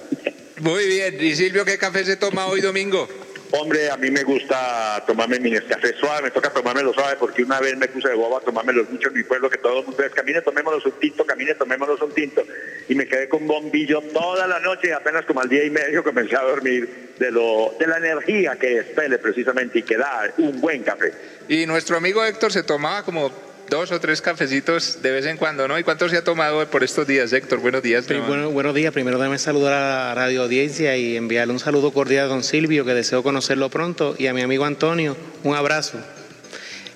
Muy 0.61 0.87
bien. 0.87 1.17
¿Y 1.21 1.35
Silvio 1.35 1.65
qué 1.65 1.79
café 1.79 2.05
se 2.05 2.17
toma 2.17 2.47
hoy 2.47 2.61
domingo? 2.61 3.09
Hombre, 3.53 3.91
a 3.91 3.97
mí 3.97 4.11
me 4.11 4.23
gusta 4.23 5.03
tomarme 5.07 5.41
mi 5.41 5.51
café 5.51 5.93
suave, 5.95 6.23
me 6.23 6.31
toca 6.31 6.51
tomármelo 6.51 6.93
suave 6.93 7.17
porque 7.19 7.43
una 7.43 7.59
vez 7.59 7.77
me 7.77 7.89
puse 7.89 8.09
de 8.09 8.15
boba 8.15 8.41
tomármelo 8.41 8.85
mucho 8.85 9.09
en 9.09 9.15
mi 9.15 9.25
pueblo, 9.25 9.51
que 9.51 9.59
todo 9.59 9.81
el 9.81 9.87
mundo 9.87 10.03
es, 10.05 10.13
camine, 10.13 10.41
tomémonos 10.41 10.87
un 10.87 10.93
tinto, 10.93 11.27
camine, 11.27 11.55
tomémonos 11.55 12.01
un 12.01 12.13
tinto. 12.13 12.45
Y 12.89 12.95
me 12.95 13.09
quedé 13.09 13.29
con 13.29 13.47
bombillo 13.49 14.03
toda 14.13 14.47
la 14.47 14.61
noche 14.61 14.89
y 14.89 14.93
apenas 14.93 15.25
como 15.25 15.41
al 15.41 15.49
día 15.49 15.65
y 15.65 15.71
medio 15.71 16.05
comencé 16.05 16.37
a 16.37 16.43
dormir 16.43 17.15
de, 17.19 17.31
lo, 17.33 17.75
de 17.79 17.87
la 17.89 17.99
energía 17.99 18.57
que 18.57 18.79
expele 18.79 19.19
precisamente 19.19 19.81
y 19.81 19.83
que 19.83 19.97
da 19.97 20.33
un 20.39 20.61
buen 20.61 20.83
café. 20.85 21.13
Y 21.49 21.67
nuestro 21.67 21.97
amigo 21.97 22.25
Héctor 22.25 22.53
se 22.53 22.63
tomaba 22.63 23.05
como 23.05 23.50
dos 23.71 23.93
o 23.93 24.01
tres 24.01 24.21
cafecitos 24.21 25.01
de 25.01 25.13
vez 25.13 25.25
en 25.27 25.37
cuando, 25.37 25.69
¿no? 25.69 25.79
¿Y 25.79 25.85
cuánto 25.85 26.09
se 26.09 26.17
ha 26.17 26.25
tomado 26.25 26.69
por 26.69 26.83
estos 26.83 27.07
días, 27.07 27.33
Héctor? 27.33 27.61
Buenos 27.61 27.83
días. 27.83 28.05
Bueno, 28.27 28.51
buenos 28.51 28.75
días. 28.75 28.93
Primero 28.93 29.17
déjame 29.17 29.39
saludar 29.39 29.73
a 29.73 30.09
la 30.09 30.15
radio 30.15 30.43
audiencia 30.43 30.97
y 30.97 31.17
enviarle 31.17 31.53
un 31.53 31.61
saludo 31.61 31.93
cordial 31.93 32.27
a 32.27 32.29
don 32.29 32.43
Silvio, 32.43 32.85
que 32.85 32.95
deseo 32.95 33.23
conocerlo 33.23 33.71
pronto, 33.71 34.17
y 34.19 34.27
a 34.27 34.35
mi 34.35 34.43
amigo 34.43 34.65
Antonio, 34.65 35.17
un 35.45 35.55
abrazo. 35.55 35.99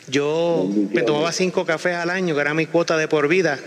Yo 0.09 0.69
me 0.93 1.02
tomaba 1.02 1.31
cinco 1.31 1.64
cafés 1.64 1.95
al 1.95 2.11
año, 2.11 2.35
que 2.35 2.40
era 2.40 2.52
mi 2.52 2.66
cuota 2.66 2.97
de 2.97 3.07
por 3.07 3.28
vida, 3.28 3.59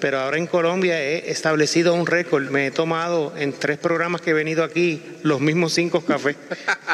pero 0.00 0.18
ahora 0.20 0.38
en 0.38 0.46
Colombia 0.46 1.00
he 1.00 1.30
establecido 1.30 1.94
un 1.94 2.06
récord. 2.06 2.50
Me 2.50 2.66
he 2.66 2.70
tomado 2.70 3.34
en 3.36 3.52
tres 3.52 3.78
programas 3.78 4.20
que 4.20 4.30
he 4.30 4.34
venido 4.34 4.64
aquí 4.64 5.02
los 5.22 5.40
mismos 5.40 5.74
cinco 5.74 6.00
cafés. 6.04 6.36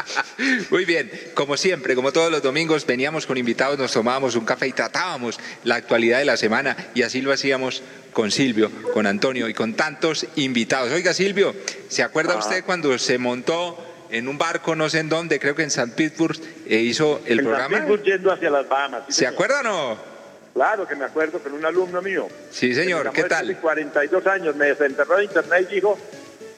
Muy 0.69 0.85
bien, 0.85 1.09
como 1.33 1.57
siempre, 1.57 1.95
como 1.95 2.11
todos 2.11 2.31
los 2.31 2.43
domingos, 2.43 2.85
veníamos 2.85 3.25
con 3.25 3.37
invitados, 3.37 3.79
nos 3.79 3.91
tomábamos 3.93 4.35
un 4.35 4.45
café 4.45 4.67
y 4.67 4.73
tratábamos 4.73 5.39
la 5.63 5.75
actualidad 5.75 6.19
de 6.19 6.25
la 6.25 6.37
semana 6.37 6.75
y 6.93 7.01
así 7.03 7.21
lo 7.21 7.31
hacíamos 7.31 7.81
con 8.13 8.31
Silvio, 8.31 8.71
con 8.93 9.07
Antonio 9.07 9.47
y 9.47 9.53
con 9.53 9.73
tantos 9.73 10.25
invitados. 10.35 10.91
Oiga, 10.91 11.13
Silvio, 11.13 11.55
¿se 11.87 12.03
acuerda 12.03 12.35
usted 12.37 12.63
cuando 12.65 12.97
se 12.97 13.17
montó 13.17 13.83
en 14.09 14.27
un 14.27 14.37
barco, 14.37 14.75
no 14.75 14.89
sé 14.89 14.99
en 14.99 15.09
dónde, 15.09 15.39
creo 15.39 15.55
que 15.55 15.63
en 15.63 15.71
San 15.71 15.91
Petersburg, 15.91 16.39
e 16.67 16.77
hizo 16.77 17.21
el 17.25 17.39
en 17.39 17.45
San 17.45 17.45
programa? 17.45 17.77
Petersburg 17.77 18.03
yendo 18.03 18.31
hacia 18.31 18.49
las 18.49 18.67
Bahamas. 18.67 19.03
¿sí, 19.07 19.13
¿Se 19.13 19.19
señor? 19.19 19.33
acuerda 19.33 19.59
o 19.59 19.63
no? 19.63 20.16
Claro 20.57 20.87
que 20.87 20.95
me 20.95 21.05
acuerdo 21.05 21.37
con 21.37 21.53
un 21.53 21.63
alumno 21.63 22.01
mío. 22.01 22.27
Sí, 22.49 22.73
señor, 22.73 23.11
¿qué 23.11 23.25
tal? 23.25 23.45
desde 23.45 23.61
42 23.61 24.25
años, 24.25 24.55
me 24.55 24.65
desenterró 24.65 25.17
de 25.17 25.25
internet 25.25 25.67
y 25.69 25.75
dijo, 25.75 25.99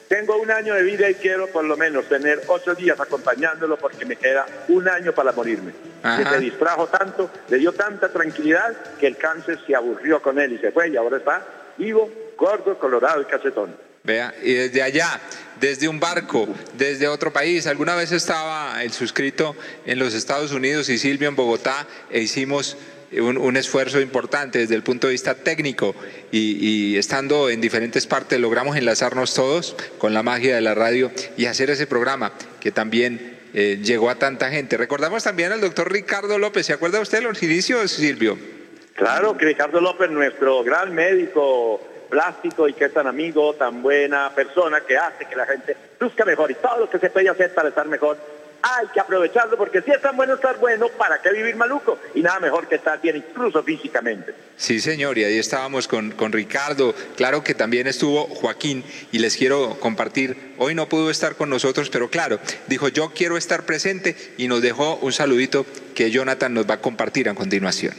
tengo 0.08 0.38
un 0.38 0.50
año 0.50 0.72
de 0.72 0.82
vida 0.84 1.10
y 1.10 1.16
quiero 1.16 1.48
por 1.48 1.64
lo 1.64 1.76
menos 1.76 2.08
tener 2.08 2.40
ocho 2.46 2.74
días 2.74 2.98
acompañándolo 2.98 3.76
porque 3.76 4.06
me 4.06 4.16
queda 4.16 4.46
un 4.68 4.88
año 4.88 5.12
para 5.12 5.32
morirme. 5.32 5.74
Ajá. 6.02 6.16
Que 6.16 6.30
se 6.30 6.40
distrajo 6.40 6.86
tanto, 6.86 7.30
le 7.50 7.58
dio 7.58 7.72
tanta 7.72 8.10
tranquilidad 8.10 8.74
que 8.98 9.06
el 9.06 9.18
cáncer 9.18 9.58
se 9.66 9.76
aburrió 9.76 10.22
con 10.22 10.38
él 10.40 10.54
y 10.54 10.58
se 10.58 10.72
fue 10.72 10.88
y 10.88 10.96
ahora 10.96 11.18
está 11.18 11.44
vivo, 11.76 12.10
gordo, 12.38 12.78
colorado 12.78 13.20
y 13.20 13.26
cachetón. 13.26 13.76
Vea, 14.02 14.32
y 14.42 14.54
desde 14.54 14.82
allá, 14.82 15.20
desde 15.60 15.88
un 15.88 16.00
barco, 16.00 16.48
desde 16.72 17.06
otro 17.06 17.34
país, 17.34 17.66
alguna 17.66 17.94
vez 17.96 18.12
estaba 18.12 18.82
el 18.82 18.92
suscrito 18.92 19.54
en 19.84 19.98
los 19.98 20.14
Estados 20.14 20.52
Unidos 20.52 20.88
y 20.88 20.96
Silvio 20.96 21.28
en 21.28 21.36
Bogotá 21.36 21.86
e 22.08 22.20
hicimos 22.20 22.78
un, 23.12 23.38
un 23.38 23.56
esfuerzo 23.56 24.00
importante 24.00 24.60
desde 24.60 24.74
el 24.74 24.82
punto 24.82 25.08
de 25.08 25.12
vista 25.12 25.34
técnico 25.34 25.94
y, 26.30 26.96
estando 26.96 27.50
en 27.50 27.60
diferentes 27.60 28.06
partes 28.06 28.38
logramos 28.38 28.76
enlazarnos 28.76 29.34
todos 29.34 29.76
con 29.98 30.14
la 30.14 30.22
magia 30.22 30.54
de 30.54 30.60
la 30.60 30.74
radio 30.74 31.10
y 31.36 31.46
hacer 31.46 31.70
ese 31.70 31.86
programa 31.86 32.32
que 32.60 32.70
también 32.70 33.38
eh, 33.52 33.78
llegó 33.82 34.10
a 34.10 34.14
tanta 34.14 34.50
gente. 34.50 34.76
Recordamos 34.76 35.24
también 35.24 35.50
al 35.52 35.60
doctor 35.60 35.90
Ricardo 35.90 36.38
López, 36.38 36.66
¿se 36.66 36.72
acuerda 36.72 37.00
usted 37.00 37.18
de 37.18 37.24
los 37.24 37.42
inicios, 37.42 37.90
Silvio? 37.90 38.38
Claro 38.94 39.36
que 39.36 39.46
Ricardo 39.46 39.80
López, 39.80 40.10
nuestro 40.10 40.62
gran 40.62 40.94
médico 40.94 41.80
plástico 42.10 42.68
y 42.68 42.74
que 42.74 42.86
es 42.86 42.92
tan 42.92 43.06
amigo, 43.06 43.54
tan 43.54 43.82
buena 43.82 44.30
persona, 44.34 44.82
que 44.82 44.96
hace 44.96 45.26
que 45.26 45.36
la 45.36 45.46
gente 45.46 45.76
luzca 45.98 46.24
mejor 46.24 46.50
y 46.50 46.54
todo 46.54 46.80
lo 46.80 46.90
que 46.90 46.98
se 46.98 47.08
puede 47.08 47.28
hacer 47.28 47.54
para 47.54 47.70
estar 47.70 47.86
mejor, 47.86 48.18
hay 48.62 48.86
que 48.88 49.00
aprovecharlo 49.00 49.56
porque 49.56 49.82
si 49.82 49.90
es 49.90 50.00
tan 50.00 50.16
bueno 50.16 50.34
estar 50.34 50.58
bueno, 50.58 50.88
¿para 50.88 51.20
qué 51.20 51.30
vivir 51.32 51.56
maluco? 51.56 51.98
Y 52.14 52.22
nada 52.22 52.40
mejor 52.40 52.68
que 52.68 52.76
estar 52.76 53.00
bien, 53.00 53.16
incluso 53.16 53.62
físicamente. 53.62 54.34
Sí, 54.56 54.80
señor, 54.80 55.18
y 55.18 55.24
ahí 55.24 55.38
estábamos 55.38 55.88
con, 55.88 56.10
con 56.12 56.32
Ricardo. 56.32 56.94
Claro 57.16 57.42
que 57.42 57.54
también 57.54 57.86
estuvo 57.86 58.26
Joaquín 58.26 58.84
y 59.12 59.18
les 59.18 59.36
quiero 59.36 59.78
compartir. 59.80 60.54
Hoy 60.58 60.74
no 60.74 60.88
pudo 60.88 61.10
estar 61.10 61.36
con 61.36 61.50
nosotros, 61.50 61.90
pero 61.90 62.10
claro, 62.10 62.38
dijo 62.66 62.88
yo 62.88 63.12
quiero 63.14 63.36
estar 63.36 63.64
presente 63.64 64.16
y 64.36 64.48
nos 64.48 64.62
dejó 64.62 64.96
un 64.96 65.12
saludito 65.12 65.64
que 65.94 66.10
Jonathan 66.10 66.54
nos 66.54 66.68
va 66.68 66.74
a 66.74 66.80
compartir 66.80 67.28
a 67.28 67.34
continuación. 67.34 67.94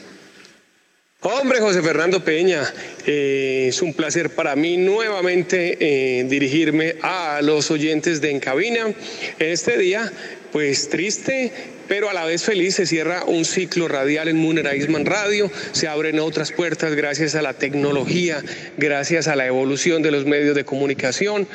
Hombre, 1.23 1.59
José 1.59 1.83
Fernando 1.83 2.23
Peña, 2.23 2.63
eh, 3.05 3.67
es 3.69 3.83
un 3.83 3.93
placer 3.93 4.31
para 4.31 4.55
mí 4.55 4.77
nuevamente 4.77 5.77
eh, 5.79 6.23
dirigirme 6.23 6.95
a 7.03 7.41
los 7.43 7.69
oyentes 7.69 8.21
de 8.21 8.31
Encabina. 8.31 8.87
En 8.87 9.51
este 9.51 9.77
día, 9.77 10.11
pues 10.51 10.89
triste, 10.89 11.51
pero 11.87 12.09
a 12.09 12.13
la 12.13 12.25
vez 12.25 12.43
feliz, 12.43 12.75
se 12.75 12.85
cierra 12.85 13.23
un 13.25 13.45
ciclo 13.45 13.87
radial 13.87 14.27
en 14.27 14.37
Munera 14.37 14.75
Isman 14.75 15.05
Radio, 15.05 15.51
se 15.71 15.87
abren 15.87 16.19
otras 16.19 16.51
puertas 16.51 16.95
gracias 16.95 17.35
a 17.35 17.41
la 17.41 17.53
tecnología, 17.53 18.43
gracias 18.77 19.27
a 19.27 19.35
la 19.35 19.45
evolución 19.45 20.01
de 20.01 20.11
los 20.11 20.25
medios 20.25 20.55
de 20.55 20.65
comunicación. 20.65 21.47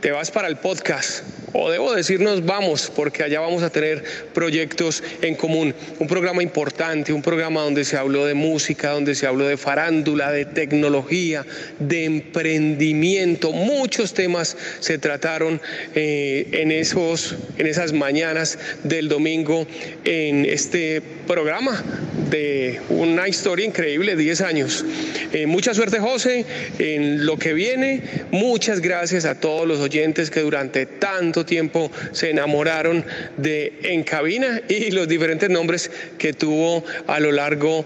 Te 0.00 0.12
vas 0.12 0.30
para 0.30 0.46
el 0.46 0.56
podcast, 0.58 1.24
o 1.52 1.70
debo 1.72 1.92
decirnos 1.92 2.46
vamos, 2.46 2.92
porque 2.94 3.24
allá 3.24 3.40
vamos 3.40 3.64
a 3.64 3.70
tener 3.70 4.04
proyectos 4.32 5.02
en 5.22 5.34
común. 5.34 5.74
Un 5.98 6.06
programa 6.06 6.40
importante, 6.40 7.12
un 7.12 7.20
programa 7.20 7.62
donde 7.62 7.84
se 7.84 7.96
habló 7.96 8.24
de 8.24 8.34
música, 8.34 8.90
donde 8.90 9.16
se 9.16 9.26
habló 9.26 9.48
de 9.48 9.56
farándula, 9.56 10.30
de 10.30 10.44
tecnología, 10.44 11.44
de 11.80 12.04
emprendimiento. 12.04 13.52
Muchos 13.52 14.14
temas 14.14 14.56
se 14.78 14.98
trataron 14.98 15.60
eh, 15.96 16.48
en, 16.52 16.70
esos, 16.70 17.34
en 17.56 17.66
esas 17.66 17.92
mañanas 17.92 18.56
del 18.84 19.08
domingo 19.08 19.66
en 20.04 20.44
este 20.44 21.02
programa 21.26 21.82
de 22.30 22.80
una 22.88 23.26
historia 23.26 23.66
increíble, 23.66 24.14
10 24.14 24.40
años. 24.42 24.84
Eh, 25.32 25.46
mucha 25.46 25.74
suerte, 25.74 25.98
José, 25.98 26.44
en 26.78 27.26
lo 27.26 27.36
que 27.36 27.52
viene. 27.52 28.02
Muchas 28.30 28.80
gracias 28.80 29.24
a 29.24 29.34
todos 29.40 29.66
los 29.66 29.80
oyentes 29.88 30.30
que 30.30 30.40
durante 30.40 30.86
tanto 30.86 31.44
tiempo 31.44 31.90
se 32.12 32.30
enamoraron 32.30 33.04
de 33.36 33.78
En 33.82 34.02
Cabina 34.04 34.60
y 34.68 34.90
los 34.90 35.08
diferentes 35.08 35.48
nombres 35.48 35.90
que 36.18 36.32
tuvo 36.32 36.84
a 37.06 37.20
lo 37.20 37.32
largo 37.32 37.84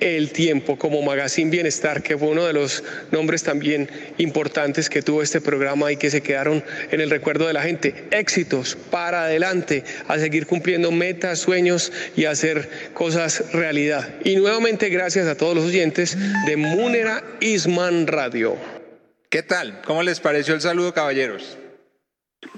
el 0.00 0.30
tiempo, 0.30 0.78
como 0.78 1.02
Magazine 1.02 1.50
Bienestar, 1.50 2.02
que 2.02 2.16
fue 2.16 2.28
uno 2.28 2.46
de 2.46 2.52
los 2.52 2.84
nombres 3.10 3.42
también 3.42 3.88
importantes 4.18 4.88
que 4.88 5.02
tuvo 5.02 5.22
este 5.22 5.40
programa 5.40 5.90
y 5.92 5.96
que 5.96 6.10
se 6.10 6.20
quedaron 6.20 6.62
en 6.90 7.00
el 7.00 7.10
recuerdo 7.10 7.46
de 7.46 7.52
la 7.52 7.62
gente. 7.62 7.94
Éxitos 8.10 8.76
para 8.90 9.24
adelante, 9.24 9.84
a 10.06 10.18
seguir 10.18 10.46
cumpliendo 10.46 10.90
metas, 10.90 11.40
sueños 11.40 11.92
y 12.16 12.24
hacer 12.24 12.68
cosas 12.94 13.52
realidad. 13.52 14.08
Y 14.24 14.36
nuevamente 14.36 14.88
gracias 14.88 15.26
a 15.26 15.36
todos 15.36 15.56
los 15.56 15.64
oyentes 15.66 16.16
de 16.46 16.56
Munera 16.56 17.24
Isman 17.40 18.06
Radio. 18.06 18.77
¿Qué 19.30 19.42
tal? 19.42 19.82
¿Cómo 19.84 20.02
les 20.02 20.20
pareció 20.20 20.54
el 20.54 20.62
saludo, 20.62 20.94
caballeros? 20.94 21.58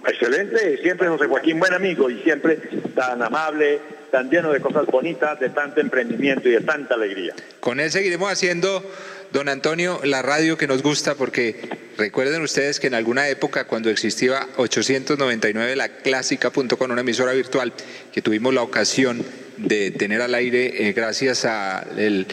Excelente, 0.07 0.79
siempre 0.83 1.09
José 1.09 1.27
Joaquín, 1.27 1.59
buen 1.59 1.75
amigo 1.75 2.09
y 2.09 2.23
siempre 2.23 2.59
tan 2.95 3.21
amable, 3.23 3.81
tan 4.13 4.31
lleno 4.31 4.53
de 4.53 4.61
cosas 4.61 4.87
bonitas, 4.87 5.41
de 5.41 5.49
tanto 5.51 5.81
emprendimiento 5.81 6.49
y 6.49 6.53
de 6.53 6.61
tanta 6.61 6.95
alegría. 6.95 7.35
Con 7.59 7.81
él 7.81 7.91
seguiremos 7.91 8.31
haciendo, 8.31 8.89
don 9.33 9.49
Antonio, 9.49 10.01
la 10.05 10.23
radio 10.23 10.57
que 10.57 10.69
nos 10.69 10.83
gusta 10.83 11.17
porque 11.17 11.57
recuerden 11.99 12.41
ustedes 12.43 12.79
que 12.79 12.87
en 12.87 12.95
alguna 12.95 13.29
época 13.29 13.67
cuando 13.67 13.91
existía 13.91 14.47
899 14.57 15.75
la 15.75 15.89
clásica.com, 15.89 16.91
una 16.91 17.01
emisora 17.01 17.33
virtual 17.33 17.73
que 18.13 18.23
tuvimos 18.23 18.55
la 18.55 18.63
ocasión 18.63 19.25
de 19.57 19.91
tener 19.91 20.23
al 20.23 20.35
aire 20.35 20.89
eh, 20.89 20.93
gracias 20.93 21.45
a 21.45 21.85
el 21.97 22.27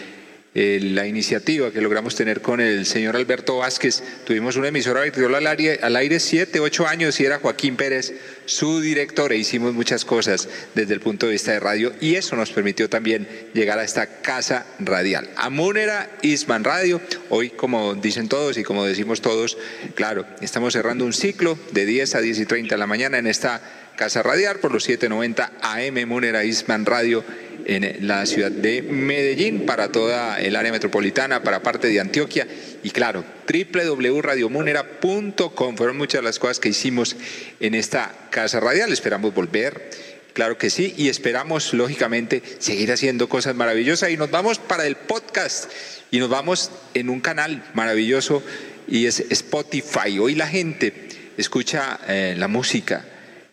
eh, 0.59 0.79
la 0.81 1.05
iniciativa 1.05 1.69
que 1.69 1.81
logramos 1.81 2.15
tener 2.15 2.41
con 2.41 2.59
el 2.59 2.87
señor 2.87 3.15
Alberto 3.15 3.57
Vázquez. 3.57 4.01
Tuvimos 4.25 4.55
una 4.55 4.69
emisora 4.69 5.01
virtual 5.01 5.35
al 5.35 5.45
aire, 5.45 5.79
al 5.83 5.95
aire 5.95 6.19
siete, 6.19 6.59
ocho 6.59 6.87
años 6.87 7.19
y 7.19 7.25
era 7.25 7.37
Joaquín 7.37 7.75
Pérez 7.75 8.15
su 8.45 8.81
director 8.81 9.31
e 9.31 9.37
hicimos 9.37 9.75
muchas 9.75 10.03
cosas 10.03 10.49
desde 10.73 10.95
el 10.95 10.99
punto 10.99 11.27
de 11.27 11.33
vista 11.33 11.51
de 11.51 11.59
radio 11.59 11.93
y 12.01 12.15
eso 12.15 12.35
nos 12.35 12.49
permitió 12.49 12.89
también 12.89 13.27
llegar 13.53 13.77
a 13.77 13.83
esta 13.83 14.07
casa 14.23 14.65
radial. 14.79 15.29
Amúnera 15.35 16.09
Isman 16.23 16.63
Radio, 16.63 17.01
hoy 17.29 17.51
como 17.51 17.93
dicen 17.93 18.27
todos 18.27 18.57
y 18.57 18.63
como 18.63 18.83
decimos 18.83 19.21
todos, 19.21 19.59
claro, 19.93 20.25
estamos 20.41 20.73
cerrando 20.73 21.05
un 21.05 21.13
ciclo 21.13 21.59
de 21.71 21.85
10 21.85 22.15
a 22.15 22.21
10 22.21 22.39
y 22.39 22.45
30 22.47 22.73
de 22.73 22.79
la 22.79 22.87
mañana 22.87 23.19
en 23.19 23.27
esta 23.27 23.61
casa 23.95 24.23
radial 24.23 24.57
por 24.59 24.71
los 24.71 24.85
790 24.85 25.51
AM 25.61 26.07
Múnera 26.07 26.43
Isman 26.43 26.87
Radio 26.87 27.23
en 27.67 28.07
la 28.07 28.25
ciudad 28.25 28.49
de 28.49 28.81
Medellín, 28.81 29.65
para 29.65 29.91
toda 29.91 30.39
el 30.39 30.55
área 30.55 30.71
metropolitana, 30.71 31.43
para 31.43 31.61
parte 31.61 31.89
de 31.89 31.99
Antioquia 31.99 32.47
y 32.81 32.91
claro, 32.91 33.25
www.radiomunera.com. 33.45 35.75
Fueron 35.75 35.97
muchas 35.97 36.23
las 36.23 36.39
cosas 36.39 36.61
que 36.61 36.69
hicimos 36.69 37.17
en 37.59 37.75
esta 37.75 38.29
casa 38.29 38.61
radial. 38.61 38.93
Esperamos 38.93 39.33
volver. 39.33 39.89
Claro 40.31 40.57
que 40.57 40.69
sí, 40.69 40.93
y 40.97 41.09
esperamos, 41.09 41.73
lógicamente, 41.73 42.41
seguir 42.59 42.93
haciendo 42.93 43.27
cosas 43.27 43.53
maravillosas. 43.55 44.11
Y 44.11 44.17
nos 44.17 44.31
vamos 44.31 44.59
para 44.59 44.87
el 44.87 44.95
podcast 44.95 45.69
y 46.09 46.19
nos 46.19 46.29
vamos 46.29 46.71
en 46.93 47.09
un 47.09 47.19
canal 47.19 47.65
maravilloso 47.73 48.41
y 48.87 49.07
es 49.07 49.25
Spotify. 49.29 50.17
Hoy 50.19 50.35
la 50.35 50.47
gente 50.47 50.93
escucha 51.35 51.99
eh, 52.07 52.33
la 52.37 52.47
música, 52.47 53.03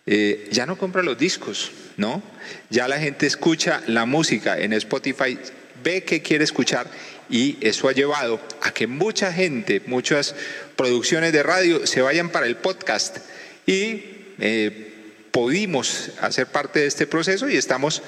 eh, 0.06 0.46
ya 0.52 0.66
no 0.66 0.78
compra 0.78 1.02
los 1.02 1.18
discos, 1.18 1.72
¿no? 1.96 2.22
Ya 2.70 2.88
la 2.88 2.98
gente 2.98 3.26
escucha 3.26 3.82
la 3.86 4.06
música 4.06 4.58
en 4.58 4.72
Spotify, 4.72 5.38
ve 5.82 6.02
que 6.02 6.22
quiere 6.22 6.44
escuchar 6.44 6.86
y 7.28 7.56
eso 7.60 7.88
ha 7.88 7.92
llevado 7.92 8.40
a 8.62 8.72
que 8.72 8.86
mucha 8.86 9.32
gente, 9.32 9.82
muchas 9.86 10.34
producciones 10.76 11.32
de 11.32 11.42
radio 11.42 11.86
se 11.86 12.02
vayan 12.02 12.30
para 12.30 12.46
el 12.46 12.56
podcast. 12.56 13.18
Y 13.66 14.02
eh, 14.38 14.92
pudimos 15.30 16.10
hacer 16.20 16.46
parte 16.46 16.80
de 16.80 16.86
este 16.86 17.06
proceso 17.06 17.48
y 17.48 17.56
estamos 17.56 18.02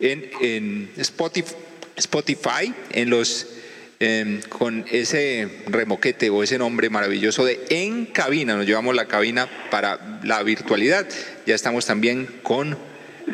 en, 0.00 0.90
Spotify, 0.96 1.54
Spotify, 1.96 2.74
en 2.92 3.10
los 3.10 3.46
em, 4.00 4.40
con 4.48 4.84
ese 4.90 5.48
remoquete 5.66 6.30
o 6.30 6.42
ese 6.42 6.58
nombre 6.58 6.90
maravilloso 6.90 7.44
de 7.44 7.60
En 7.68 8.06
Cabina, 8.06 8.56
nos 8.56 8.66
llevamos 8.66 8.96
la 8.96 9.06
cabina 9.06 9.48
para 9.70 10.20
la 10.24 10.42
virtualidad, 10.42 11.06
ya 11.46 11.54
estamos 11.54 11.86
también 11.86 12.26
con 12.42 12.76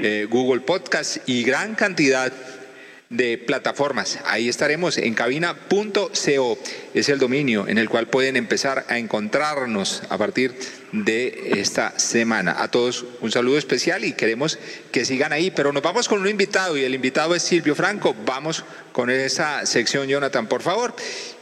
eh, 0.00 0.26
Google 0.28 0.60
Podcast 0.60 1.18
y 1.26 1.42
gran 1.42 1.74
cantidad 1.74 2.32
de 3.10 3.38
plataformas. 3.38 4.18
Ahí 4.26 4.48
estaremos 4.48 4.98
en 4.98 5.14
cabina.co. 5.14 6.58
Es 6.94 7.08
el 7.08 7.18
dominio 7.18 7.66
en 7.66 7.78
el 7.78 7.88
cual 7.88 8.08
pueden 8.08 8.36
empezar 8.36 8.84
a 8.88 8.98
encontrarnos 8.98 10.02
a 10.10 10.18
partir 10.18 10.54
de 10.92 11.52
esta 11.56 11.98
semana. 11.98 12.56
A 12.62 12.70
todos 12.70 13.06
un 13.20 13.32
saludo 13.32 13.56
especial 13.56 14.04
y 14.04 14.12
queremos 14.12 14.58
que 14.92 15.04
sigan 15.04 15.32
ahí. 15.32 15.50
Pero 15.50 15.72
nos 15.72 15.82
vamos 15.82 16.08
con 16.08 16.20
un 16.20 16.28
invitado 16.28 16.76
y 16.76 16.84
el 16.84 16.94
invitado 16.94 17.34
es 17.34 17.42
Silvio 17.42 17.74
Franco. 17.74 18.14
Vamos 18.26 18.64
con 18.92 19.10
esa 19.10 19.64
sección, 19.64 20.06
Jonathan, 20.06 20.46
por 20.46 20.62
favor. 20.62 20.94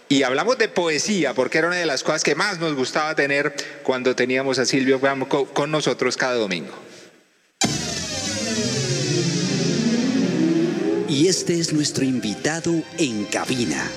Y 0.09 0.23
hablamos 0.23 0.57
de 0.57 0.69
poesía, 0.69 1.35
porque 1.35 1.59
era 1.59 1.67
una 1.67 1.79
de 1.79 1.87
las 1.87 2.05
cosas 2.05 2.23
que 2.23 2.37
más 2.37 2.61
nos 2.61 2.77
gustaba 2.77 3.17
tener 3.17 3.57
cuando 3.83 4.15
teníamos 4.15 4.61
a 4.61 4.65
Silvio 4.65 5.01
Franco 5.01 5.47
con 5.47 5.73
nosotros 5.73 6.17
cada 6.17 6.35
domingo. 6.35 6.86
Y 11.17 11.29
este 11.29 11.59
es 11.59 11.73
nuestro 11.73 12.05
invitado 12.05 12.71
en 12.99 13.25
cabina. 13.25 13.91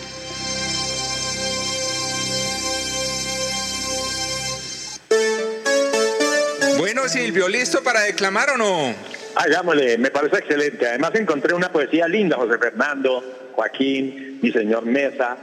Bueno, 6.78 7.10
Silvio, 7.10 7.50
¿listo 7.50 7.84
para 7.84 8.04
declamar 8.04 8.52
o 8.52 8.58
no? 8.58 8.96
Hagámosle, 9.36 9.98
me 9.98 10.12
parece 10.12 10.38
excelente. 10.38 10.88
Además 10.88 11.12
encontré 11.16 11.54
una 11.54 11.70
poesía 11.70 12.08
linda, 12.08 12.38
José 12.38 12.58
Fernando, 12.58 13.22
Joaquín, 13.52 14.40
mi 14.42 14.54
señor 14.54 14.86
Mesa. 14.86 15.36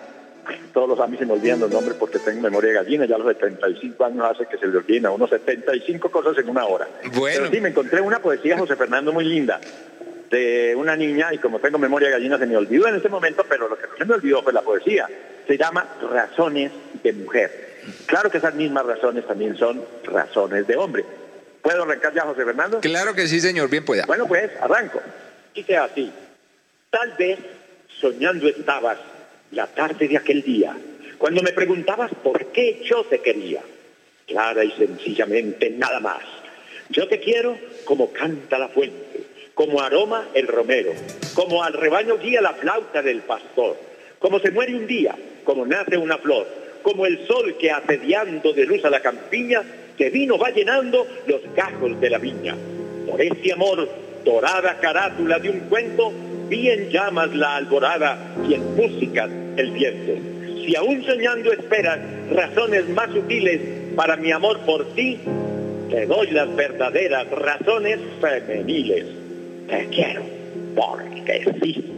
Todos 0.73 0.89
los 0.89 1.01
años 1.01 1.19
se 1.19 1.27
me 1.27 1.35
olvidan 1.35 1.61
los 1.61 1.71
nombres 1.71 1.99
porque 2.01 2.19
tengo 2.21 2.41
memoria 2.41 2.71
de 2.71 2.77
gallina. 2.77 3.05
Ya 3.05 3.19
los 3.19 3.27
75 3.27 4.03
años 4.03 4.25
hace 4.25 4.47
que 4.47 4.57
se 4.57 4.67
le 4.67 4.79
olviden 4.79 5.05
a 5.05 5.11
unos 5.11 5.29
75 5.29 6.11
cosas 6.11 6.39
en 6.39 6.49
una 6.49 6.65
hora. 6.65 6.89
Bueno. 7.13 7.37
Pero 7.37 7.51
sí, 7.51 7.61
me 7.61 7.69
encontré 7.69 8.01
una 8.01 8.21
poesía, 8.21 8.57
José 8.57 8.77
Fernando, 8.77 9.13
muy 9.13 9.27
linda 9.27 9.61
de 10.31 10.75
una 10.77 10.97
niña 10.97 11.33
y 11.33 11.39
como 11.39 11.59
tengo 11.59 11.79
memoria 11.79 12.11
gallina 12.11 12.39
se 12.39 12.47
me 12.47 12.57
olvidó 12.57 12.89
en 12.89 12.97
ese 12.97 13.09
momento, 13.09 13.45
pero 13.49 13.69
lo 13.69 13.77
que 13.77 13.87
no 13.87 13.97
se 13.97 14.05
me 14.05 14.15
olvidó 14.15 14.43
fue 14.43 14.53
la 14.53 14.63
poesía. 14.63 15.09
Se 15.47 15.57
llama 15.57 15.97
Razones 16.11 16.73
de 17.03 17.13
Mujer. 17.13 17.67
Claro 18.07 18.31
que 18.31 18.39
esas 18.39 18.55
mismas 18.55 18.85
razones 18.85 19.27
también 19.27 19.57
son 19.57 19.85
razones 20.05 20.67
de 20.67 20.77
hombre. 20.77 21.05
¿Puedo 21.63 21.85
arrancar 21.85 22.13
ya, 22.15 22.23
José 22.23 22.45
Fernando? 22.45 22.81
Claro 22.81 23.15
que 23.15 23.27
sí, 23.27 23.41
señor, 23.41 23.69
bien 23.69 23.85
pueda. 23.85 24.07
Bueno, 24.07 24.27
pues 24.27 24.51
arranco. 24.61 25.01
Dice 25.55 25.77
así, 25.77 26.13
tal 26.91 27.13
vez 27.19 27.39
soñando 28.01 28.49
estabas 28.49 28.99
la 29.53 29.67
tarde 29.69 30.09
de 30.09 30.17
aquel 30.17 30.43
día, 30.43 30.77
cuando 31.19 31.43
me 31.43 31.53
preguntabas 31.53 32.11
por 32.23 32.47
qué 32.47 32.83
yo 32.85 33.05
te 33.05 33.21
quería. 33.21 33.63
Clara 34.27 34.65
y 34.65 34.73
sencillamente 34.73 35.71
nada 35.71 36.01
más. 36.01 36.23
Yo 36.91 37.07
te 37.09 37.21
quiero 37.21 37.57
como 37.85 38.13
canta 38.13 38.59
la 38.59 38.69
fuente 38.69 39.06
como 39.57 39.81
aroma 39.81 40.29
el 40.35 40.47
romero, 40.47 40.93
como 41.33 41.65
al 41.65 41.73
rebaño 41.73 42.19
guía 42.19 42.43
la 42.43 42.53
flauta 42.53 43.01
del 43.01 43.23
pastor, 43.23 43.75
como 44.19 44.39
se 44.39 44.51
muere 44.51 44.77
un 44.77 44.87
día, 44.87 45.17
como 45.45 45.65
nace 45.65 45.97
una 45.97 46.19
flor, 46.19 46.47
como 46.83 47.07
el 47.07 47.27
sol 47.27 47.57
que 47.59 47.71
asediando 47.71 48.53
de 48.53 48.67
luz 48.67 48.85
a 48.85 48.91
la 48.91 49.01
campiña, 49.01 49.63
de 49.97 50.11
vino 50.11 50.37
va 50.37 50.51
llenando 50.51 51.07
los 51.27 51.41
gajos 51.55 51.99
de 51.99 52.11
la 52.11 52.19
viña. 52.19 52.55
Por 53.11 53.23
este 53.23 53.55
amor, 53.55 53.89
dorada 54.27 54.79
carátula 54.79 55.39
de 55.39 55.49
un 55.49 55.61
cuento, 55.71 56.13
vi 56.51 56.69
en 56.69 56.91
llamas 56.91 57.35
la 57.35 57.57
alborada 57.57 58.37
y 58.47 58.53
en 58.53 58.77
música 58.77 59.25
el 59.57 59.71
viento. 59.71 60.13
Si 60.67 60.77
aún 60.77 61.03
soñando 61.03 61.51
esperas 61.51 61.99
razones 62.31 62.91
más 62.91 63.11
sutiles 63.11 63.59
para 63.97 64.17
mi 64.17 64.33
amor 64.33 64.61
por 64.67 64.95
ti, 64.95 65.19
te 65.89 66.05
doy 66.05 66.31
las 66.33 66.55
verdaderas 66.55 67.31
razones 67.31 68.01
femeniles. 68.21 69.26
Te 69.69 69.89
quiero, 69.89 70.23
porque 70.75 71.45
sí. 71.63 71.93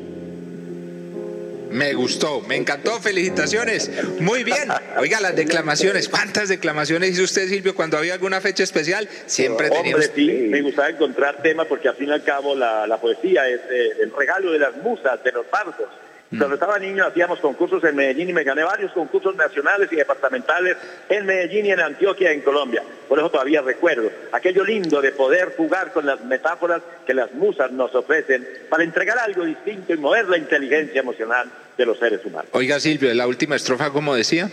Me 1.70 1.92
gustó, 1.92 2.40
me 2.40 2.57
encantó, 2.57 2.98
felicitaciones. 2.98 3.90
Muy 4.20 4.42
bien. 4.42 4.68
Oiga, 4.98 5.20
las 5.20 5.37
declamaciones, 5.37 6.09
¿cuántas 6.09 6.48
declamaciones 6.48 7.11
hizo 7.11 7.24
usted, 7.24 7.46
Silvio, 7.48 7.74
cuando 7.74 7.98
había 7.98 8.14
alguna 8.14 8.40
fecha 8.40 8.62
especial? 8.62 9.09
Siempre 9.26 9.68
Hombre, 9.68 10.11
sí, 10.14 10.26
me 10.48 10.62
gustaba 10.62 10.88
encontrar 10.88 11.42
temas 11.42 11.66
porque 11.66 11.88
al 11.88 11.96
fin 11.96 12.09
y 12.09 12.12
al 12.12 12.24
cabo 12.24 12.54
la, 12.54 12.87
la 12.87 12.98
poesía 12.98 13.48
es 13.48 13.61
eh, 13.70 13.90
el 14.02 14.12
regalo 14.16 14.52
de 14.52 14.59
las 14.59 14.76
musas, 14.78 15.22
de 15.22 15.33
los 15.33 15.48
bardos. 15.50 15.88
Cuando 16.30 16.54
estaba 16.54 16.78
niño 16.78 17.06
hacíamos 17.06 17.40
concursos 17.40 17.82
en 17.84 17.96
Medellín 17.96 18.28
y 18.28 18.32
me 18.34 18.44
gané 18.44 18.62
varios 18.62 18.92
concursos 18.92 19.34
nacionales 19.34 19.90
y 19.90 19.96
departamentales 19.96 20.76
en 21.08 21.24
Medellín 21.24 21.64
y 21.64 21.70
en 21.70 21.80
Antioquia, 21.80 22.32
en 22.32 22.42
Colombia. 22.42 22.82
Por 23.08 23.18
eso 23.18 23.30
todavía 23.30 23.62
recuerdo 23.62 24.10
aquello 24.32 24.62
lindo 24.62 25.00
de 25.00 25.12
poder 25.12 25.54
jugar 25.56 25.92
con 25.92 26.04
las 26.04 26.22
metáforas 26.24 26.82
que 27.06 27.14
las 27.14 27.32
musas 27.32 27.72
nos 27.72 27.94
ofrecen 27.94 28.46
para 28.68 28.84
entregar 28.84 29.18
algo 29.18 29.44
distinto 29.44 29.94
y 29.94 29.96
mover 29.96 30.28
la 30.28 30.36
inteligencia 30.36 31.00
emocional 31.00 31.50
de 31.78 31.86
los 31.86 31.98
seres 31.98 32.22
humanos. 32.22 32.50
Oiga, 32.52 32.78
Silvio, 32.78 33.14
la 33.14 33.26
última 33.26 33.56
estrofa, 33.56 33.90
¿cómo 33.90 34.14
decía? 34.14 34.50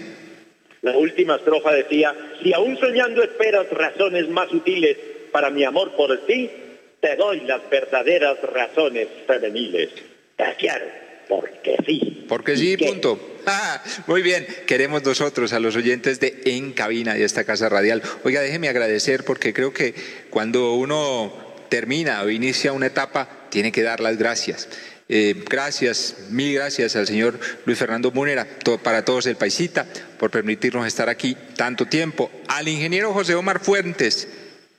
La 0.82 0.96
última 0.98 1.36
estrofa 1.36 1.74
decía, 1.74 2.16
si 2.42 2.54
aún 2.54 2.78
soñando 2.78 3.22
esperas 3.22 3.70
razones 3.72 4.30
más 4.30 4.50
sutiles 4.50 4.98
para 5.34 5.50
mi 5.50 5.66
amor 5.66 5.94
por 5.98 6.18
ti, 6.26 6.50
te 7.02 7.18
doy 7.18 7.42
las 7.42 7.70
verdaderas 7.70 8.42
razones 8.44 9.10
femeniles. 9.28 9.90
Quiero 10.58 11.05
porque 11.28 11.78
sí. 11.86 12.26
Porque 12.28 12.58
sí, 12.58 12.78
punto. 12.78 13.32
Ah, 13.48 13.84
muy 14.08 14.24
bien, 14.24 14.48
queremos 14.66 15.04
nosotros 15.04 15.54
a 15.54 15.60
los 15.60 15.76
oyentes 15.76 16.20
de 16.20 16.42
En 16.46 16.74
Cabina 16.74 17.14
de 17.14 17.24
esta 17.24 17.44
casa 17.44 17.70
radial. 17.70 18.02
Oiga, 18.24 18.42
déjeme 18.42 18.70
agradecer 18.70 19.24
porque 19.24 19.54
creo 19.54 19.72
que 19.72 19.94
cuando 20.32 20.74
uno 20.74 21.32
termina 21.70 22.24
o 22.24 22.30
inicia 22.32 22.74
una 22.74 22.88
etapa, 22.88 23.46
tiene 23.52 23.72
que 23.72 23.84
dar 23.84 24.00
las 24.00 24.18
gracias. 24.18 24.68
Eh, 25.08 25.44
gracias, 25.48 26.16
mil 26.32 26.56
gracias 26.56 26.96
al 26.96 27.06
señor 27.06 27.40
Luis 27.66 27.78
Fernando 27.78 28.10
Munera, 28.10 28.48
para 28.82 29.06
todos 29.06 29.28
el 29.28 29.36
paisita, 29.36 29.86
por 30.18 30.32
permitirnos 30.32 30.88
estar 30.88 31.10
aquí 31.10 31.38
tanto 31.56 31.86
tiempo. 31.86 32.32
Al 32.48 32.68
ingeniero 32.68 33.14
José 33.14 33.36
Omar 33.36 33.60
Fuentes, 33.60 34.28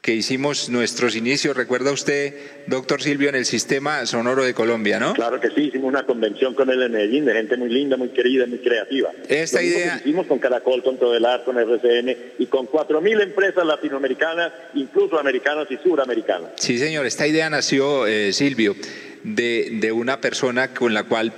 que 0.06 0.14
hicimos 0.14 0.68
nuestros 0.68 1.16
inicios, 1.16 1.56
recuerda 1.56 1.90
usted, 1.90 2.32
doctor 2.68 3.02
Silvio, 3.02 3.28
en 3.28 3.34
el 3.34 3.44
sistema 3.44 4.06
sonoro 4.06 4.44
de 4.44 4.54
Colombia, 4.54 5.00
¿no? 5.00 5.14
Claro 5.14 5.40
que 5.40 5.50
sí, 5.50 5.62
hicimos 5.62 5.88
una 5.88 6.06
convención 6.06 6.54
con 6.54 6.70
él 6.70 6.80
en 6.80 6.92
Medellín, 6.92 7.24
de 7.24 7.32
gente 7.32 7.56
muy 7.56 7.68
linda, 7.70 7.96
muy 7.96 8.10
querida, 8.10 8.46
muy 8.46 8.58
creativa. 8.58 9.10
Esta 9.28 9.60
Lo 9.60 9.66
idea- 9.66 9.96
Hicimos 9.98 10.28
con 10.28 10.38
Caracol, 10.38 10.84
con 10.84 10.96
Todelar, 10.96 11.42
con 11.42 11.58
RCN 11.58 12.16
y 12.38 12.46
con 12.46 12.66
4.000 12.68 13.20
empresas 13.20 13.66
latinoamericanas, 13.66 14.52
incluso 14.74 15.18
americanas 15.18 15.66
y 15.70 15.76
suramericanas. 15.78 16.50
Sí, 16.54 16.78
señor, 16.78 17.04
esta 17.04 17.26
idea 17.26 17.50
nació, 17.50 18.06
eh, 18.06 18.32
Silvio, 18.32 18.76
de, 19.24 19.70
de 19.80 19.90
una 19.90 20.20
persona 20.20 20.72
con 20.72 20.94
la 20.94 21.02
cual 21.02 21.32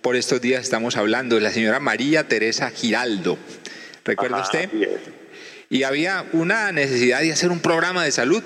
por 0.00 0.16
estos 0.16 0.40
días 0.40 0.62
estamos 0.62 0.96
hablando, 0.96 1.38
la 1.40 1.50
señora 1.50 1.78
María 1.78 2.26
Teresa 2.26 2.70
Giraldo. 2.70 3.36
¿Recuerda 4.02 4.38
Ajá, 4.38 4.44
usted? 4.46 4.68
Y 5.74 5.82
había 5.82 6.24
una 6.32 6.70
necesidad 6.70 7.20
de 7.20 7.32
hacer 7.32 7.50
un 7.50 7.58
programa 7.58 8.04
de 8.04 8.12
salud. 8.12 8.44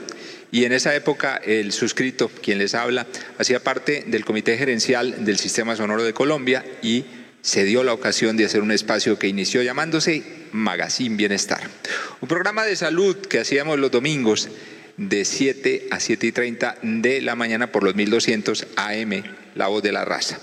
Y 0.51 0.64
en 0.64 0.73
esa 0.73 0.95
época 0.95 1.37
el 1.37 1.73
suscrito, 1.73 2.31
quien 2.43 2.57
les 2.57 2.75
habla, 2.75 3.07
hacía 3.37 3.62
parte 3.62 4.03
del 4.07 4.25
comité 4.25 4.57
gerencial 4.57 5.27
del 5.27 5.38
Sistema 5.38 5.77
Sonoro 5.77 6.05
de 6.05 6.14
Colombia 6.14 6.64
y 6.81 7.05
se 7.43 7.64
dio 7.64 7.85
la 7.85 7.93
ocasión 7.93 8.38
de 8.38 8.47
hacer 8.47 8.62
un 8.62 8.73
espacio 8.73 9.19
que 9.19 9.29
inició 9.29 9.61
llamándose 9.61 10.23
Magazine 10.53 11.17
Bienestar. 11.17 11.61
Un 12.23 12.29
programa 12.29 12.64
de 12.64 12.77
salud 12.77 13.14
que 13.19 13.41
hacíamos 13.41 13.79
los 13.79 13.91
domingos 13.91 14.49
de 14.97 15.27
7 15.27 15.88
a 15.91 16.01
7 16.01 16.29
y 16.29 16.33
30 16.33 16.77
de 16.81 17.21
la 17.21 17.35
mañana 17.35 17.71
por 17.71 17.85
los 17.85 17.95
1200 17.95 18.69
AM, 18.77 19.23
La 19.55 19.67
Voz 19.67 19.83
de 19.83 19.93
la 19.93 20.07
Raza. 20.07 20.41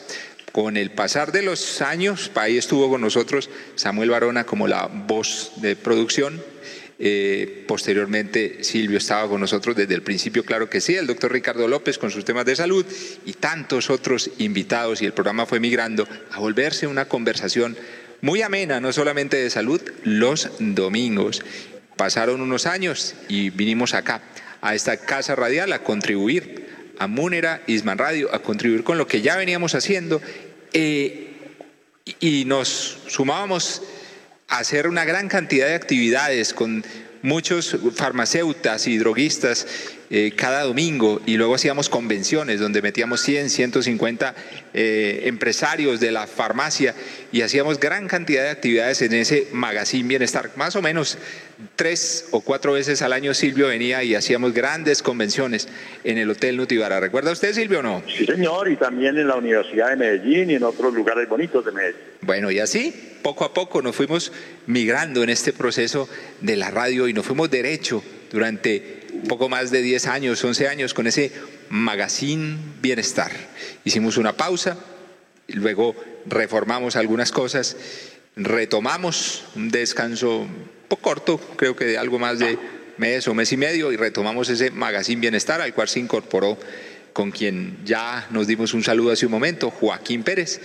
Con 0.52 0.78
el 0.78 0.92
pasar 0.92 1.32
de 1.32 1.42
los 1.42 1.82
años, 1.82 2.32
ahí 2.36 2.60
estuvo 2.60 2.92
con 2.92 3.02
nosotros 3.02 3.50
Samuel 3.74 4.12
Barona 4.12 4.44
como 4.44 4.68
la 4.68 4.86
voz 4.86 5.54
de 5.56 5.76
producción. 5.76 6.54
Eh, 6.98 7.66
posteriormente, 7.68 8.64
Silvio 8.64 8.98
estaba 8.98 9.28
con 9.28 9.42
nosotros 9.42 9.76
desde 9.76 9.96
el 9.96 10.02
principio, 10.02 10.46
claro 10.46 10.70
que 10.70 10.80
sí, 10.80 10.96
el 10.96 11.08
doctor 11.08 11.32
Ricardo 11.32 11.68
López 11.68 11.98
con 11.98 12.10
sus 12.10 12.24
temas 12.24 12.46
de 12.46 12.56
salud 12.56 12.86
y 13.26 13.34
tantos 13.34 13.90
otros 13.90 14.32
invitados. 14.38 15.02
Y 15.02 15.06
el 15.06 15.14
programa 15.14 15.46
fue 15.46 15.60
migrando 15.60 16.08
a 16.32 16.40
volverse 16.40 16.88
una 16.88 17.06
conversación 17.06 17.76
muy 18.22 18.42
amena, 18.42 18.80
no 18.80 18.94
solamente 18.94 19.38
de 19.38 19.50
salud, 19.50 19.82
los 20.04 20.50
domingos. 20.60 21.44
Pasaron 21.98 22.42
unos 22.42 22.66
años 22.66 23.16
y 23.28 23.50
vinimos 23.50 23.94
acá, 23.94 24.22
a 24.62 24.74
esta 24.74 24.98
casa 24.98 25.36
radial, 25.36 25.74
a 25.74 25.84
contribuir 25.84 26.66
a 26.98 27.08
Múnera, 27.08 27.62
Isman 27.68 27.98
Radio, 27.98 28.34
a 28.34 28.40
contribuir 28.40 28.84
con 28.84 28.98
lo 28.98 29.06
que 29.08 29.22
ya 29.22 29.36
veníamos 29.36 29.76
haciendo 29.76 30.22
eh, 30.74 31.34
y 32.20 32.46
nos 32.46 33.00
sumábamos 33.08 33.82
hacer 34.48 34.88
una 34.88 35.06
gran 35.06 35.28
cantidad 35.28 35.68
de 35.68 35.76
actividades 35.76 36.54
con 36.54 36.84
muchos 37.22 37.78
farmacéutas 37.96 38.88
y 38.88 38.98
droguistas 38.98 39.66
eh, 40.12 40.34
cada 40.36 40.62
domingo 40.62 41.20
y 41.26 41.36
luego 41.38 41.56
hacíamos 41.56 41.90
convenciones 41.90 42.60
donde 42.60 42.84
metíamos 42.84 43.22
100, 43.22 43.50
150 43.50 44.36
eh, 44.76 45.22
empresarios 45.24 46.00
de 46.00 46.12
la 46.12 46.28
farmacia 46.28 46.94
y 47.32 47.42
hacíamos 47.42 47.80
gran 47.80 48.08
cantidad 48.08 48.44
de 48.44 48.50
actividades 48.50 49.02
en 49.02 49.14
ese 49.14 49.48
magazine 49.52 50.08
bienestar. 50.08 50.52
Más 50.56 50.76
o 50.76 50.84
menos 50.84 51.18
tres 51.76 52.28
o 52.32 52.42
cuatro 52.42 52.74
veces 52.74 53.02
al 53.02 53.14
año 53.14 53.34
Silvio 53.34 53.68
venía 53.68 54.04
y 54.04 54.14
hacíamos 54.14 54.54
grandes 54.54 55.02
convenciones 55.02 55.68
en 56.04 56.20
el 56.20 56.30
Hotel 56.30 56.58
Nutibara. 56.58 57.00
¿Recuerda 57.00 57.32
usted 57.32 57.54
Silvio 57.54 57.80
o 57.80 57.84
no? 57.84 58.04
Sí, 58.08 58.28
señor, 58.28 58.70
y 58.70 58.76
también 58.76 59.18
en 59.18 59.28
la 59.28 59.36
Universidad 59.36 59.90
de 59.90 59.96
Medellín 59.96 60.52
y 60.52 60.56
en 60.56 60.64
otros 60.64 60.94
lugares 60.94 61.28
bonitos 61.28 61.66
de 61.66 61.72
Medellín. 61.72 62.15
Bueno, 62.26 62.50
y 62.50 62.58
así, 62.58 62.92
poco 63.22 63.46
a 63.46 63.54
poco 63.54 63.84
nos 63.84 63.96
fuimos 63.96 64.32
migrando 64.66 65.22
en 65.22 65.30
este 65.30 65.54
proceso 65.54 66.10
de 66.42 66.56
la 66.56 66.72
radio 66.72 67.08
y 67.08 67.14
nos 67.14 67.24
fuimos 67.24 67.52
derecho 67.52 68.04
durante 68.32 69.06
poco 69.28 69.48
más 69.48 69.70
de 69.70 69.84
10 69.84 70.08
años, 70.08 70.44
11 70.44 70.68
años 70.68 70.96
con 70.96 71.06
ese 71.06 71.32
magazine 71.70 72.58
bienestar. 72.82 73.32
Hicimos 73.84 74.18
una 74.18 74.36
pausa, 74.36 74.76
luego 75.50 75.96
reformamos 76.26 76.96
algunas 76.96 77.32
cosas, 77.32 77.78
retomamos 78.36 79.44
un 79.56 79.70
descanso 79.70 80.40
un 80.40 80.70
poco 80.88 81.04
corto, 81.04 81.38
creo 81.58 81.76
que 81.76 81.86
de 81.86 82.00
algo 82.00 82.18
más 82.18 82.40
de 82.40 82.58
mes 82.98 83.28
o 83.28 83.36
mes 83.36 83.52
y 83.52 83.58
medio, 83.58 83.92
y 83.92 83.98
retomamos 83.98 84.50
ese 84.50 84.72
magazine 84.72 85.22
bienestar 85.22 85.62
al 85.62 85.76
cual 85.76 85.90
se 85.90 86.00
incorporó 86.00 86.58
con 87.14 87.30
quien 87.30 87.78
ya 87.86 88.28
nos 88.32 88.48
dimos 88.48 88.74
un 88.74 88.84
saludo 88.84 89.12
hace 89.12 89.28
un 89.28 89.32
momento, 89.32 89.70
Joaquín 89.70 90.24
Pérez. 90.24 90.60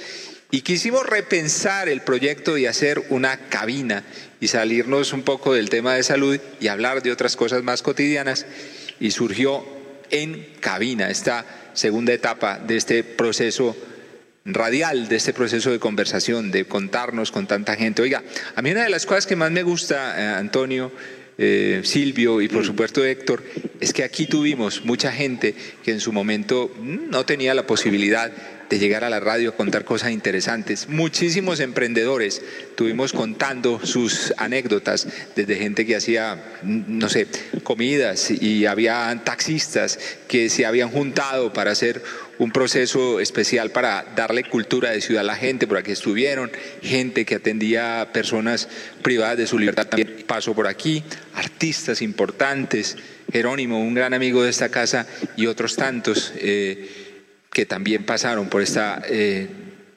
Y 0.51 0.63
quisimos 0.63 1.07
repensar 1.07 1.89
el 1.89 2.03
proyecto 2.03 2.59
y 2.59 2.67
hacer 2.67 3.03
una 3.11 3.37
cabina 3.49 4.03
y 4.41 4.49
salirnos 4.49 5.13
un 5.13 5.23
poco 5.23 5.55
del 5.55 5.71
tema 5.71 5.95
de 5.95 6.03
salud 6.03 6.39
y 6.61 6.69
hablar 6.69 7.03
de 7.03 7.13
otras 7.13 7.37
cosas 7.37 7.63
más 7.63 7.83
cotidianas. 7.83 8.47
Y 8.99 9.13
surgió 9.13 9.65
en 10.11 10.47
cabina 10.61 11.09
esta 11.09 11.47
segunda 11.75 12.13
etapa 12.13 12.59
de 12.59 12.77
este 12.77 13.05
proceso 13.05 13.77
radial, 14.45 15.09
de 15.09 15.17
este 15.17 15.33
proceso 15.33 15.71
de 15.71 15.79
conversación, 15.79 16.51
de 16.51 16.65
contarnos 16.65 17.31
con 17.31 17.47
tanta 17.47 17.77
gente. 17.77 18.03
Oiga, 18.03 18.23
a 18.57 18.63
mí 18.63 18.73
una 18.73 18.85
de 18.85 18.91
las 18.91 19.07
cosas 19.07 19.27
que 19.27 19.37
más 19.37 19.53
me 19.53 19.63
gusta, 19.63 20.21
eh, 20.21 20.35
Antonio, 20.35 20.91
eh, 21.39 21.81
Silvio 21.85 22.41
y 22.41 22.49
por 22.49 22.65
supuesto 22.65 23.05
Héctor, 23.05 23.43
es 23.81 23.93
que 23.93 24.03
aquí 24.03 24.27
tuvimos 24.27 24.85
mucha 24.85 25.13
gente 25.13 25.55
que 25.83 25.93
en 25.93 26.01
su 26.01 26.13
momento 26.13 26.71
mm, 26.77 27.11
no 27.11 27.25
tenía 27.25 27.55
la 27.55 27.67
posibilidad 27.67 28.33
de 28.71 28.79
llegar 28.79 29.03
a 29.03 29.11
la 29.11 29.19
radio 29.19 29.51
a 29.51 29.57
contar 29.57 29.85
cosas 29.85 30.13
interesantes. 30.13 30.89
Muchísimos 30.89 31.59
emprendedores 31.59 32.41
tuvimos 32.77 33.13
contando 33.13 33.85
sus 33.85 34.33
anécdotas, 34.37 35.09
desde 35.35 35.57
gente 35.57 35.85
que 35.85 35.97
hacía, 35.97 36.41
no 36.63 37.09
sé, 37.09 37.27
comidas 37.65 38.31
y 38.31 38.67
había 38.67 39.21
taxistas 39.25 39.99
que 40.29 40.49
se 40.49 40.67
habían 40.67 40.89
juntado 40.89 41.53
para 41.53 41.73
hacer 41.73 42.01
un 42.39 42.53
proceso 42.53 43.21
especial 43.21 43.71
para 43.71 44.07
darle 44.17 44.45
cultura 44.45 44.91
de 44.91 45.01
ciudad 45.01 45.23
a 45.23 45.25
la 45.25 45.37
gente, 45.37 45.67
por 45.67 45.77
aquí 45.77 45.91
estuvieron, 45.91 46.51
gente 46.81 47.27
que 47.27 47.35
atendía 47.35 48.01
a 48.01 48.13
personas 48.13 48.69
privadas 49.03 49.37
de 49.37 49.47
su 49.47 49.59
libertad 49.59 49.89
también 49.89 50.25
pasó 50.27 50.55
por 50.55 50.69
aquí, 50.69 51.03
artistas 51.35 52.01
importantes, 52.01 52.97
Jerónimo, 53.33 53.81
un 53.81 53.95
gran 53.95 54.15
amigo 54.15 54.43
de 54.43 54.51
esta 54.51 54.71
casa 54.71 55.07
y 55.37 55.47
otros 55.47 55.77
tantos. 55.77 56.33
eh, 56.37 57.00
también 57.67 58.05
pasaron 58.05 58.49
por 58.49 58.63
este 58.63 58.81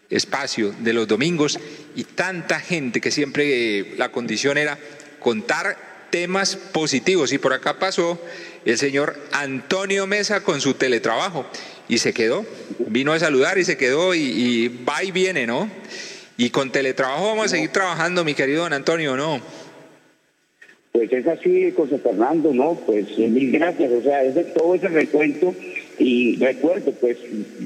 espacio 0.10 0.74
de 0.80 0.94
los 0.94 1.08
domingos 1.08 1.60
y 1.96 2.04
tanta 2.04 2.60
gente 2.60 3.02
que 3.02 3.12
siempre 3.12 3.80
eh, 3.80 3.94
la 3.98 4.10
condición 4.10 4.58
era 4.58 4.78
contar 5.20 5.78
temas 6.10 6.56
positivos. 6.56 7.34
Y 7.34 7.38
por 7.38 7.54
acá 7.54 7.80
pasó 7.80 8.22
el 8.66 8.78
señor 8.78 9.16
Antonio 9.32 10.06
Mesa 10.08 10.44
con 10.44 10.62
su 10.62 10.76
teletrabajo 10.76 11.46
y 11.90 11.98
se 11.98 12.14
quedó, 12.14 12.46
vino 12.88 13.14
a 13.14 13.20
saludar 13.20 13.58
y 13.58 13.66
se 13.66 13.78
quedó 13.78 14.14
y, 14.16 14.68
va 14.88 15.04
y 15.04 15.12
viene, 15.12 15.48
¿no? 15.48 15.70
Y 16.38 16.50
con 16.50 16.72
teletrabajo 16.72 17.28
vamos 17.28 17.46
a 17.46 17.50
seguir 17.50 17.70
trabajando, 17.70 18.24
mi 18.24 18.34
querido 18.34 18.64
don 18.64 18.74
Antonio, 18.74 19.16
¿no? 19.16 19.42
Pues 20.92 21.12
es 21.12 21.28
así, 21.28 21.72
José 21.76 21.98
Fernando, 21.98 22.54
¿no? 22.54 22.76
Pues 22.86 23.08
eh, 23.18 23.28
mil 23.28 23.52
gracias, 23.52 23.92
o 23.92 24.02
sea, 24.02 24.24
es 24.24 24.54
todo 24.54 24.76
ese 24.76 24.88
recuento 24.88 25.54
y 26.00 26.36
recuerdo, 26.38 26.92
pues, 26.94 27.18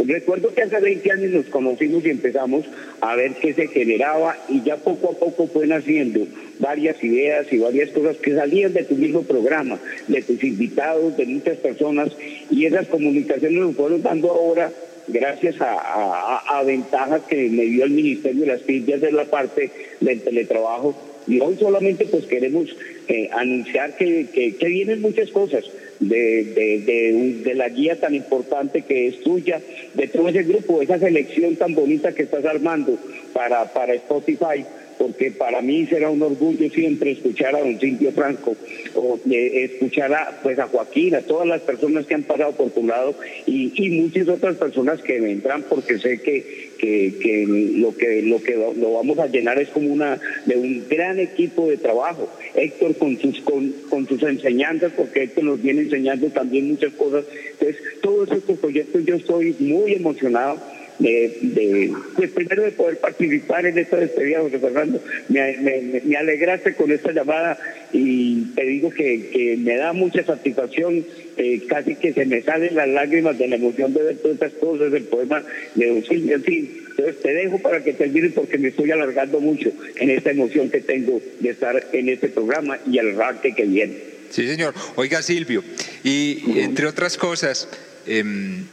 recuerdo 0.05 0.53
que 0.53 0.63
hace 0.63 0.79
20 0.79 1.11
años 1.11 1.31
nos 1.31 1.45
conocimos 1.45 2.05
y 2.05 2.09
empezamos 2.09 2.65
a 3.01 3.15
ver 3.15 3.33
qué 3.41 3.53
se 3.53 3.67
generaba 3.67 4.37
y 4.49 4.61
ya 4.63 4.77
poco 4.77 5.11
a 5.11 5.19
poco 5.19 5.47
fue 5.47 5.65
naciendo 5.67 6.27
varias 6.59 7.01
ideas 7.03 7.47
y 7.51 7.57
varias 7.59 7.89
cosas 7.91 8.17
que 8.17 8.35
salían 8.35 8.73
de 8.73 8.83
tu 8.83 8.95
mismo 8.95 9.23
programa, 9.23 9.79
de 10.07 10.21
tus 10.21 10.43
invitados, 10.43 11.15
de 11.15 11.25
muchas 11.25 11.57
personas 11.57 12.09
y 12.51 12.65
esas 12.65 12.87
comunicaciones 12.87 13.59
nos 13.61 13.75
fueron 13.75 14.01
dando 14.01 14.29
ahora 14.31 14.71
gracias 15.07 15.61
a, 15.61 15.77
a- 15.79 16.63
ventajas 16.63 17.21
que 17.29 17.47
me 17.49 17.63
dio 17.63 17.85
el 17.85 17.91
Ministerio 17.91 18.41
de 18.41 18.47
las 18.47 18.61
TIC 18.63 18.85
de 18.85 19.11
la 19.13 19.23
parte 19.25 19.71
del 20.01 20.19
teletrabajo. 20.21 20.95
Y 21.27 21.39
hoy 21.39 21.55
solamente 21.57 22.05
pues 22.05 22.25
queremos 22.25 22.75
eh, 23.07 23.29
anunciar 23.33 23.95
que, 23.97 24.27
que 24.59 24.67
vienen 24.67 25.01
muchas 25.01 25.29
cosas 25.31 25.63
de, 25.99 26.43
de, 26.43 27.41
de, 27.43 27.55
la 27.55 27.69
guía 27.69 27.99
tan 27.99 28.13
importante 28.13 28.83
que 28.83 29.07
es 29.07 29.21
tuya, 29.21 29.61
de 29.93 30.07
todo 30.07 30.29
ese 30.29 30.43
grupo, 30.43 30.81
esa 30.81 30.99
selección 30.99 31.55
tan 31.55 31.73
bonita 31.73 32.13
que 32.13 32.23
estás 32.23 32.45
armando 32.45 32.97
para, 33.33 33.65
para 33.73 33.93
Spotify, 33.95 34.65
porque 34.97 35.31
para 35.31 35.61
mí 35.61 35.85
será 35.85 36.09
un 36.09 36.21
orgullo 36.21 36.69
siempre 36.69 37.11
escuchar 37.11 37.55
a 37.55 37.59
don 37.59 37.79
Cintia 37.79 38.11
Franco, 38.11 38.55
o 38.95 39.19
eh, 39.29 39.63
escuchar 39.71 40.13
a, 40.13 40.39
pues, 40.41 40.59
a 40.59 40.67
Joaquín, 40.67 41.15
a 41.15 41.21
todas 41.21 41.47
las 41.47 41.61
personas 41.61 42.05
que 42.05 42.15
han 42.15 42.23
pasado 42.23 42.53
por 42.53 42.71
tu 42.71 42.85
lado 42.85 43.15
y, 43.45 43.71
y 43.75 44.01
muchas 44.01 44.27
otras 44.27 44.55
personas 44.57 45.01
que 45.01 45.19
vendrán, 45.19 45.63
porque 45.69 45.99
sé 45.99 46.19
que, 46.19 46.71
que, 46.77 47.13
que 47.21 47.45
lo 47.47 47.95
que 47.95 48.21
lo 48.21 48.41
que 48.41 48.55
lo 48.55 48.93
vamos 48.93 49.19
a 49.19 49.27
llenar 49.27 49.59
es 49.59 49.69
como 49.69 49.91
una 49.91 50.19
de 50.45 50.55
un 50.55 50.85
gran 50.89 51.19
equipo 51.19 51.67
de 51.67 51.77
trabajo. 51.77 52.29
Héctor 52.55 52.95
con 52.97 53.17
sus 53.19 53.39
con, 53.41 53.71
con 53.89 54.07
sus 54.07 54.21
enseñanzas, 54.23 54.91
porque 54.95 55.23
Héctor 55.23 55.43
nos 55.43 55.61
viene 55.61 55.81
enseñando 55.81 56.27
también 56.27 56.67
muchas 56.67 56.93
cosas. 56.93 57.25
Entonces, 57.51 57.81
todos 58.01 58.31
estos 58.31 58.57
proyectos 58.59 59.05
yo 59.05 59.15
estoy 59.15 59.55
muy 59.59 59.93
emocionado 59.93 60.57
de, 60.99 61.37
de, 61.41 61.93
pues 62.15 62.31
primero 62.31 62.63
de 62.63 62.71
poder 62.71 62.97
participar 62.97 63.65
en 63.65 63.77
esta 63.77 63.97
despedida, 63.97 64.41
José 64.41 64.59
Fernando. 64.59 65.01
Me, 65.29 65.57
me, 65.57 66.01
me 66.03 66.15
alegraste 66.17 66.73
con 66.73 66.91
esta 66.91 67.11
llamada 67.11 67.57
y 67.93 68.45
te 68.55 68.63
digo 68.65 68.89
que, 68.89 69.29
que 69.29 69.57
me 69.57 69.75
da 69.75 69.93
mucha 69.93 70.23
satisfacción, 70.23 71.05
eh, 71.37 71.61
casi 71.67 71.95
que 71.95 72.13
se 72.13 72.25
me 72.25 72.41
salen 72.41 72.75
las 72.75 72.87
lágrimas 72.87 73.37
de 73.37 73.47
la 73.47 73.55
emoción 73.55 73.93
de 73.93 74.03
ver 74.03 74.17
todas 74.17 74.35
estas 74.35 74.53
cosas, 74.53 74.93
el 74.93 75.03
poema 75.03 75.43
de 75.75 75.87
Don 75.87 76.03
Silvio, 76.03 76.35
en 76.35 76.43
fin. 76.43 76.83
Entonces 76.89 77.21
te 77.21 77.33
dejo 77.33 77.59
para 77.59 77.83
que 77.83 77.93
termines 77.93 78.33
porque 78.33 78.57
me 78.57 78.69
estoy 78.69 78.91
alargando 78.91 79.39
mucho 79.39 79.71
en 79.97 80.09
esta 80.09 80.31
emoción 80.31 80.69
que 80.69 80.81
tengo 80.81 81.21
de 81.39 81.49
estar 81.49 81.87
en 81.93 82.09
este 82.09 82.29
programa 82.29 82.79
y 82.89 82.97
el 82.97 83.09
arranque 83.19 83.53
que 83.53 83.65
viene. 83.65 83.95
Sí, 84.31 84.47
señor. 84.47 84.73
Oiga, 84.95 85.21
Silvio, 85.21 85.63
y 86.03 86.59
entre 86.59 86.87
otras 86.87 87.17
cosas, 87.17 87.69
em, 88.05 88.65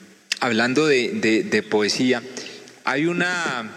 hablando 0.44 0.86
de, 0.86 1.44
de- 1.50 1.62
poesía, 1.62 2.22
hay 2.84 3.06
una 3.06 3.72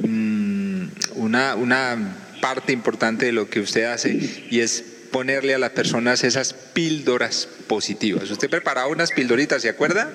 mm, 0.00 0.84
una, 1.16 1.54
una 1.54 2.16
parte 2.40 2.72
importante 2.72 3.26
de 3.26 3.32
lo 3.32 3.50
que 3.50 3.60
usted 3.60 3.84
hace 3.84 4.18
y 4.50 4.60
es 4.60 4.82
ponerle 5.12 5.54
a 5.54 5.58
las 5.58 5.70
personas 5.70 6.24
esas 6.24 6.54
píldoras 6.54 7.48
positivas. 7.66 8.30
Usted 8.30 8.48
preparaba 8.48 8.88
unas 8.88 9.12
píldoritas, 9.12 9.62
¿se 9.62 9.68
acuerda? 9.68 10.10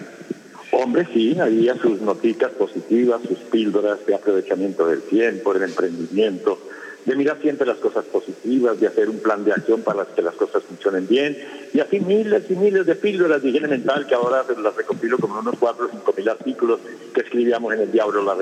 Hombre, 0.71 1.07
sí, 1.13 1.37
había 1.39 1.75
sus 1.75 2.01
noticias 2.01 2.51
positivas, 2.53 3.21
sus 3.27 3.37
píldoras 3.51 3.99
de 4.07 4.15
aprovechamiento 4.15 4.87
del 4.87 5.01
tiempo, 5.03 5.53
del 5.53 5.63
emprendimiento, 5.63 6.59
de 7.05 7.15
mirar 7.15 7.37
siempre 7.41 7.67
las 7.67 7.77
cosas 7.77 8.05
positivas, 8.05 8.79
de 8.79 8.87
hacer 8.87 9.09
un 9.09 9.19
plan 9.19 9.43
de 9.43 9.51
acción 9.51 9.81
para 9.81 10.05
que 10.05 10.21
las 10.21 10.35
cosas 10.35 10.63
funcionen 10.63 11.07
bien, 11.07 11.37
y 11.73 11.79
así 11.79 11.99
miles 11.99 12.43
y 12.49 12.55
miles 12.55 12.85
de 12.85 12.95
píldoras 12.95 13.41
de 13.41 13.49
higiene 13.49 13.67
mental 13.67 14.07
que 14.07 14.15
ahora 14.15 14.43
las 14.61 14.75
recopilo 14.75 15.17
como 15.17 15.39
unos 15.39 15.55
cuatro 15.59 15.85
o 15.85 15.89
cinco 15.89 16.13
mil 16.15 16.29
artículos 16.29 16.79
que 17.13 17.21
escribíamos 17.21 17.73
en 17.73 17.81
el 17.81 17.91
diario 17.91 18.23
La, 18.23 18.35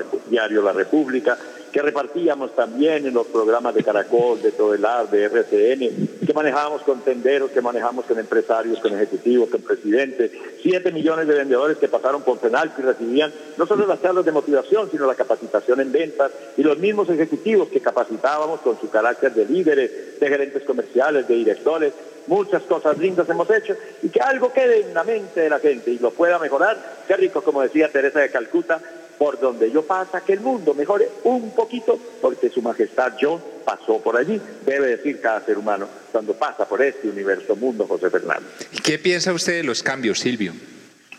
la 0.62 0.74
República, 0.74 1.38
que 1.72 1.82
repartíamos 1.82 2.54
también 2.56 3.06
en 3.06 3.14
los 3.14 3.28
programas 3.28 3.74
de 3.74 3.84
Caracol, 3.84 4.42
de 4.42 4.52
Todelar, 4.52 5.10
de 5.10 5.24
RCN, 5.24 6.26
que 6.26 6.34
manejábamos 6.34 6.82
con 6.82 7.00
tenderos, 7.02 7.52
que 7.52 7.62
manejamos 7.62 8.06
con 8.06 8.20
empresarios, 8.20 8.80
con 8.80 8.94
ejecutivos, 8.94 9.50
con 9.50 9.62
presidentes, 9.62 10.32
siete 10.62 10.92
millones 10.92 11.28
de 11.28 11.36
vendedores 11.36 11.78
que 11.78 11.88
pasaron 11.88 12.24
por 12.24 12.40
penal 12.40 12.72
y 12.78 12.82
recibían 12.82 13.32
no 13.58 13.66
solo 13.66 13.88
las 13.88 14.02
charlas 14.02 14.26
de 14.26 14.32
motivación, 14.32 14.90
sino 14.92 15.08
la 15.08 15.16
capacitación 15.16 15.80
en 15.80 15.92
ventas 15.92 16.32
y 16.58 16.64
los 16.64 16.78
mismos 16.78 17.10
ejecutivos 17.10 17.70
que 17.70 17.80
capacitábamos 17.80 18.60
con 18.62 18.80
su 18.80 18.90
carácter 18.90 19.34
de 19.34 19.46
líderes, 19.46 20.20
de 20.20 20.28
gerentes 20.28 20.64
comerciales, 20.64 21.28
de 21.28 21.36
directores, 21.36 21.94
muchas 22.28 22.64
cosas 22.64 22.98
lindas 22.98 23.30
hemos 23.30 23.50
hecho 23.50 23.76
y 24.04 24.10
que 24.10 24.20
algo 24.20 24.52
quede 24.54 24.82
en 24.82 24.94
la 24.94 25.04
mente 25.04 25.42
de 25.42 25.50
la 25.50 25.60
gente 25.60 25.92
y 25.92 26.00
lo 26.00 26.12
pueda 26.12 26.38
mejorar. 26.38 26.78
Qué 27.08 27.16
rico, 27.16 27.42
como 27.42 27.62
decía 27.62 27.92
Teresa 27.92 28.20
de 28.20 28.30
Calcuta, 28.30 28.80
por 29.22 29.40
donde 29.40 29.70
yo 29.70 29.84
pasa, 29.84 30.22
que 30.22 30.34
el 30.34 30.40
mundo 30.40 30.74
mejore 30.74 31.08
un 31.26 31.52
poquito, 31.52 32.00
porque 32.20 32.50
su 32.50 32.60
majestad 32.64 33.14
yo 33.22 33.40
pasó 33.64 34.00
por 34.00 34.18
allí, 34.18 34.42
debe 34.66 34.88
decir 34.88 35.22
cada 35.22 35.46
ser 35.46 35.60
humano 35.60 35.88
cuando 36.12 36.34
pasa 36.34 36.68
por 36.68 36.82
este 36.82 37.08
universo 37.08 37.56
mundo, 37.56 37.86
José 37.86 38.10
Fernando. 38.10 38.50
¿Qué 38.84 38.98
piensa 38.98 39.32
usted 39.32 39.58
de 39.58 39.64
los 39.64 39.84
cambios, 39.84 40.18
Silvio? 40.18 40.54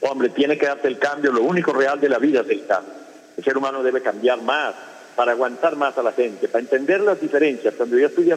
Hombre, 0.00 0.30
tiene 0.30 0.58
que 0.58 0.66
darte 0.66 0.88
el 0.88 0.98
cambio, 0.98 1.30
lo 1.30 1.42
único 1.42 1.72
real 1.72 2.00
de 2.00 2.08
la 2.08 2.18
vida 2.18 2.40
es 2.40 2.50
el 2.50 2.66
cambio. 2.66 2.92
El 3.36 3.44
ser 3.44 3.56
humano 3.56 3.84
debe 3.84 4.02
cambiar 4.02 4.42
más 4.42 4.74
para 5.14 5.30
aguantar 5.30 5.76
más 5.76 5.96
a 5.96 6.02
la 6.02 6.10
gente, 6.10 6.48
para 6.48 6.62
entender 6.62 7.02
las 7.02 7.20
diferencias. 7.20 7.72
Cuando 7.76 7.96
yo 7.96 8.08
estudié 8.08 8.36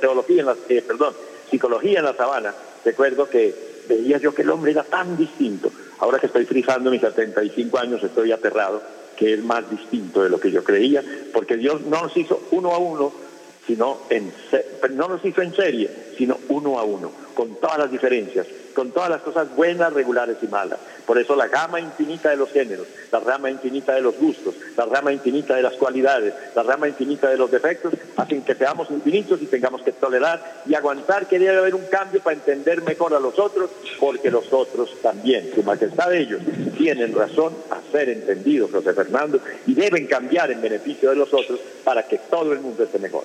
teología 0.00 0.40
en 0.40 0.46
la, 0.46 0.56
eh, 0.70 0.80
perdón, 0.80 1.12
psicología 1.50 1.98
en 1.98 2.06
la 2.06 2.16
sabana, 2.16 2.54
recuerdo 2.82 3.28
que 3.28 3.54
veía 3.86 4.16
yo 4.16 4.34
que 4.34 4.40
el 4.40 4.48
hombre 4.48 4.70
era 4.70 4.82
tan 4.82 5.14
distinto. 5.14 5.70
Ahora 6.04 6.18
que 6.18 6.26
estoy 6.26 6.44
frijando 6.44 6.90
mis 6.90 7.00
75 7.00 7.78
años, 7.78 8.04
estoy 8.04 8.30
aterrado 8.30 8.82
que 9.16 9.32
es 9.32 9.42
más 9.42 9.70
distinto 9.70 10.22
de 10.22 10.28
lo 10.28 10.38
que 10.38 10.50
yo 10.50 10.62
creía, 10.62 11.02
porque 11.32 11.56
Dios 11.56 11.80
no 11.80 12.02
nos 12.02 12.14
hizo 12.14 12.42
uno 12.50 12.74
a 12.74 12.78
uno, 12.78 13.10
sino 13.66 14.00
no 14.90 15.08
nos 15.08 15.24
hizo 15.24 15.40
en 15.40 15.54
serie, 15.54 15.90
sino 16.18 16.38
uno 16.50 16.78
a 16.78 16.84
uno, 16.84 17.10
con 17.32 17.54
todas 17.54 17.78
las 17.78 17.90
diferencias 17.90 18.46
con 18.74 18.90
todas 18.90 19.10
las 19.10 19.22
cosas 19.22 19.54
buenas, 19.54 19.92
regulares 19.92 20.36
y 20.42 20.46
malas. 20.46 20.78
Por 21.06 21.18
eso 21.18 21.36
la 21.36 21.48
gama 21.48 21.80
infinita 21.80 22.30
de 22.30 22.36
los 22.36 22.50
géneros, 22.50 22.86
la 23.12 23.20
rama 23.20 23.50
infinita 23.50 23.94
de 23.94 24.00
los 24.00 24.16
gustos, 24.16 24.54
la 24.76 24.86
rama 24.86 25.12
infinita 25.12 25.54
de 25.54 25.62
las 25.62 25.74
cualidades, 25.74 26.34
la 26.54 26.62
rama 26.62 26.88
infinita 26.88 27.28
de 27.28 27.36
los 27.36 27.50
defectos, 27.50 27.92
hacen 28.16 28.42
que 28.42 28.54
seamos 28.54 28.90
infinitos 28.90 29.40
y 29.42 29.46
tengamos 29.46 29.82
que 29.82 29.92
tolerar 29.92 30.62
y 30.66 30.74
aguantar 30.74 31.26
que 31.26 31.38
debe 31.38 31.58
haber 31.58 31.74
un 31.74 31.86
cambio 31.86 32.20
para 32.20 32.36
entender 32.36 32.82
mejor 32.82 33.14
a 33.14 33.20
los 33.20 33.38
otros, 33.38 33.70
porque 34.00 34.30
los 34.30 34.52
otros 34.52 34.90
también, 35.02 35.50
su 35.54 35.62
majestad 35.62 36.08
de 36.10 36.20
ellos, 36.20 36.40
tienen 36.76 37.14
razón 37.14 37.52
a 37.70 37.83
ser 37.94 38.08
entendidos, 38.08 38.72
José 38.72 38.92
Fernando, 38.92 39.40
y 39.68 39.74
deben 39.74 40.06
cambiar 40.06 40.50
en 40.50 40.60
beneficio 40.60 41.10
de 41.10 41.16
los 41.16 41.32
otros 41.32 41.60
para 41.84 42.08
que 42.08 42.18
todo 42.18 42.52
el 42.52 42.58
mundo 42.58 42.82
esté 42.82 42.98
mejor. 42.98 43.24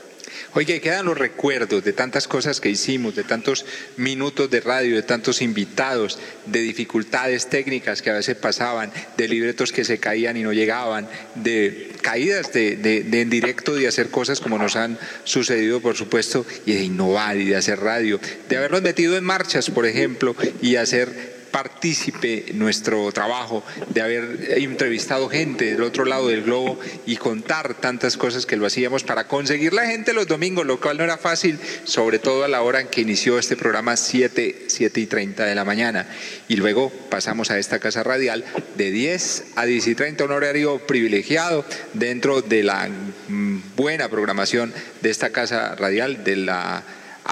Oye, 0.53 0.79
quedan 0.79 1.07
los 1.07 1.17
recuerdos 1.17 1.83
de 1.83 1.91
tantas 1.91 2.27
cosas 2.27 2.61
que 2.61 2.69
hicimos, 2.69 3.15
de 3.15 3.23
tantos 3.23 3.65
minutos 3.97 4.49
de 4.51 4.61
radio, 4.61 4.95
de 4.95 5.01
tantos 5.01 5.41
invitados, 5.41 6.19
de 6.45 6.59
dificultades 6.59 7.47
técnicas 7.47 8.03
que 8.03 8.11
a 8.11 8.13
veces 8.13 8.35
pasaban, 8.35 8.91
de 9.17 9.27
libretos 9.27 9.71
que 9.71 9.83
se 9.83 9.99
caían 9.99 10.37
y 10.37 10.43
no 10.43 10.53
llegaban, 10.53 11.07
de 11.33 11.91
caídas 12.01 12.53
de 12.53 13.05
en 13.11 13.29
directo, 13.29 13.73
de 13.73 13.87
hacer 13.87 14.09
cosas 14.09 14.39
como 14.39 14.59
nos 14.59 14.75
han 14.75 14.99
sucedido, 15.23 15.81
por 15.81 15.95
supuesto, 15.95 16.45
y 16.67 16.73
de 16.73 16.83
innovar 16.83 17.37
y 17.37 17.45
de 17.45 17.55
hacer 17.55 17.79
radio, 17.79 18.19
de 18.47 18.57
habernos 18.57 18.83
metido 18.83 19.17
en 19.17 19.23
marchas, 19.23 19.71
por 19.71 19.87
ejemplo, 19.87 20.35
y 20.61 20.75
hacer 20.75 21.38
partícipe 21.51 22.45
nuestro 22.53 23.11
trabajo 23.11 23.63
de 23.89 24.01
haber 24.01 24.53
entrevistado 24.57 25.29
gente 25.29 25.65
del 25.65 25.83
otro 25.83 26.05
lado 26.05 26.27
del 26.27 26.43
globo 26.43 26.79
y 27.05 27.17
contar 27.17 27.75
tantas 27.75 28.17
cosas 28.17 28.45
que 28.45 28.57
lo 28.57 28.65
hacíamos 28.65 29.03
para 29.03 29.27
conseguir 29.27 29.73
la 29.73 29.85
gente 29.85 30.13
los 30.13 30.27
domingos, 30.27 30.65
lo 30.65 30.79
cual 30.79 30.97
no 30.97 31.03
era 31.03 31.17
fácil, 31.17 31.59
sobre 31.83 32.19
todo 32.19 32.43
a 32.43 32.47
la 32.47 32.61
hora 32.61 32.81
en 32.81 32.87
que 32.87 33.01
inició 33.01 33.39
este 33.39 33.55
programa 33.55 33.95
7, 33.95 34.65
7 34.67 34.99
y 34.99 35.05
30 35.05 35.45
de 35.45 35.55
la 35.55 35.65
mañana. 35.65 36.07
Y 36.47 36.55
luego 36.55 36.91
pasamos 37.09 37.51
a 37.51 37.59
esta 37.59 37.79
casa 37.79 38.03
radial 38.03 38.45
de 38.75 38.91
10 38.91 39.43
a 39.55 39.65
10 39.65 39.87
y 39.87 39.95
30, 39.95 40.25
un 40.25 40.31
horario 40.31 40.79
privilegiado 40.79 41.65
dentro 41.93 42.41
de 42.41 42.63
la 42.63 42.89
mm, 43.27 43.75
buena 43.75 44.09
programación 44.09 44.73
de 45.01 45.09
esta 45.09 45.31
casa 45.31 45.75
radial, 45.75 46.23
de 46.23 46.35
la 46.35 46.83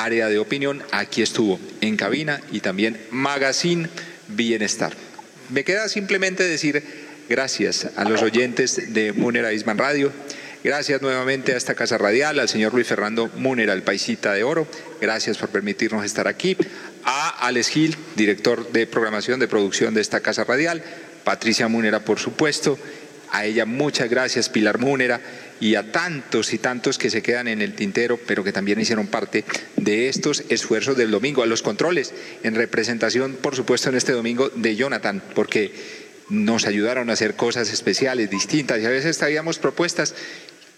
área 0.03 0.27
de 0.29 0.37
opinión, 0.39 0.83
aquí 0.91 1.21
estuvo 1.21 1.59
en 1.81 1.97
cabina 1.97 2.41
y 2.51 2.59
también 2.59 2.97
Magazine 3.11 3.89
Bienestar. 4.27 4.93
Me 5.49 5.63
queda 5.63 5.89
simplemente 5.89 6.43
decir 6.43 6.83
gracias 7.29 7.87
a 7.95 8.03
los 8.03 8.21
oyentes 8.21 8.93
de 8.93 9.13
Munera 9.13 9.53
Isman 9.53 9.77
Radio. 9.77 10.11
Gracias 10.63 11.01
nuevamente 11.01 11.53
a 11.53 11.57
esta 11.57 11.75
casa 11.75 11.97
radial, 11.97 12.39
al 12.39 12.49
señor 12.49 12.73
Luis 12.73 12.87
Fernando 12.87 13.29
Múnera, 13.37 13.73
el 13.73 13.83
paisita 13.83 14.33
de 14.33 14.43
oro. 14.43 14.67
Gracias 14.99 15.37
por 15.37 15.49
permitirnos 15.49 16.03
estar 16.03 16.27
aquí. 16.27 16.57
A 17.03 17.47
Alex 17.47 17.69
Gil, 17.69 17.95
director 18.15 18.71
de 18.71 18.85
programación 18.85 19.39
de 19.39 19.47
producción 19.47 19.93
de 19.93 20.01
esta 20.01 20.19
casa 20.19 20.43
radial. 20.43 20.83
Patricia 21.23 21.67
Múnera, 21.67 22.01
por 22.01 22.19
supuesto. 22.19 22.77
A 23.31 23.45
ella 23.45 23.65
muchas 23.65 24.09
gracias, 24.09 24.49
Pilar 24.49 24.79
Múnera 24.79 25.21
y 25.59 25.75
a 25.75 25.91
tantos 25.91 26.53
y 26.53 26.57
tantos 26.57 26.97
que 26.97 27.09
se 27.09 27.21
quedan 27.21 27.47
en 27.47 27.61
el 27.61 27.73
tintero, 27.73 28.19
pero 28.25 28.43
que 28.43 28.51
también 28.51 28.79
hicieron 28.79 29.07
parte 29.07 29.43
de 29.75 30.09
estos 30.09 30.43
esfuerzos 30.49 30.97
del 30.97 31.11
domingo, 31.11 31.43
a 31.43 31.45
los 31.45 31.61
controles, 31.61 32.13
en 32.43 32.55
representación, 32.55 33.35
por 33.35 33.55
supuesto, 33.55 33.89
en 33.89 33.95
este 33.95 34.11
domingo 34.11 34.49
de 34.49 34.75
Jonathan, 34.75 35.21
porque 35.35 35.71
nos 36.29 36.65
ayudaron 36.65 37.09
a 37.09 37.13
hacer 37.13 37.35
cosas 37.35 37.71
especiales, 37.71 38.29
distintas, 38.29 38.81
y 38.81 38.85
a 38.85 38.89
veces 38.89 39.17
traíamos 39.17 39.59
propuestas 39.59 40.13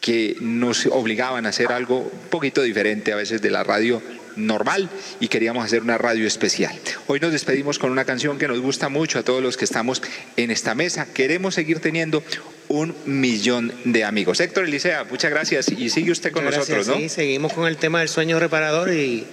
que 0.02 0.38
nos 0.40 0.86
obligaban 0.86 1.46
a 1.46 1.50
hacer 1.50 1.72
algo 1.72 2.00
un 2.00 2.30
poquito 2.30 2.62
diferente 2.62 3.12
a 3.12 3.18
veces 3.18 3.42
de 3.42 3.52
la 3.52 3.64
radio 3.64 4.02
normal 4.36 4.90
y 5.20 5.28
queríamos 5.28 5.66
hacer 5.66 5.82
una 5.82 5.98
radio 5.98 6.26
especial. 6.26 6.74
Hoy 7.08 7.20
nos 7.20 7.32
despedimos 7.32 7.80
con 7.80 7.92
una 7.92 8.06
canción 8.06 8.38
que 8.38 8.48
nos 8.48 8.60
gusta 8.60 8.88
mucho 8.88 9.20
a 9.20 9.24
todos 9.24 9.44
los 9.44 9.58
que 9.58 9.66
estamos 9.66 10.02
en 10.38 10.52
esta 10.52 10.76
mesa. 10.76 11.08
Queremos 11.14 11.56
seguir 11.56 11.80
teniendo 11.80 12.24
un 12.70 12.96
millón 13.06 13.74
de 13.84 14.06
amigos. 14.06 14.40
Héctor 14.40 14.66
Elisea, 14.66 15.04
muchas 15.04 15.32
gracias 15.32 15.70
y 15.70 15.90
sigue 15.90 16.12
usted 16.12 16.32
con 16.32 16.46
nosotros, 16.46 16.88
¿no? 16.88 16.96
Sí, 16.96 17.10
seguimos 17.10 17.52
con 17.52 17.68
el 17.68 17.78
tema 17.78 18.00
del 18.00 18.10
sueño 18.10 18.40
reparador 18.40 18.94
y 18.94 19.26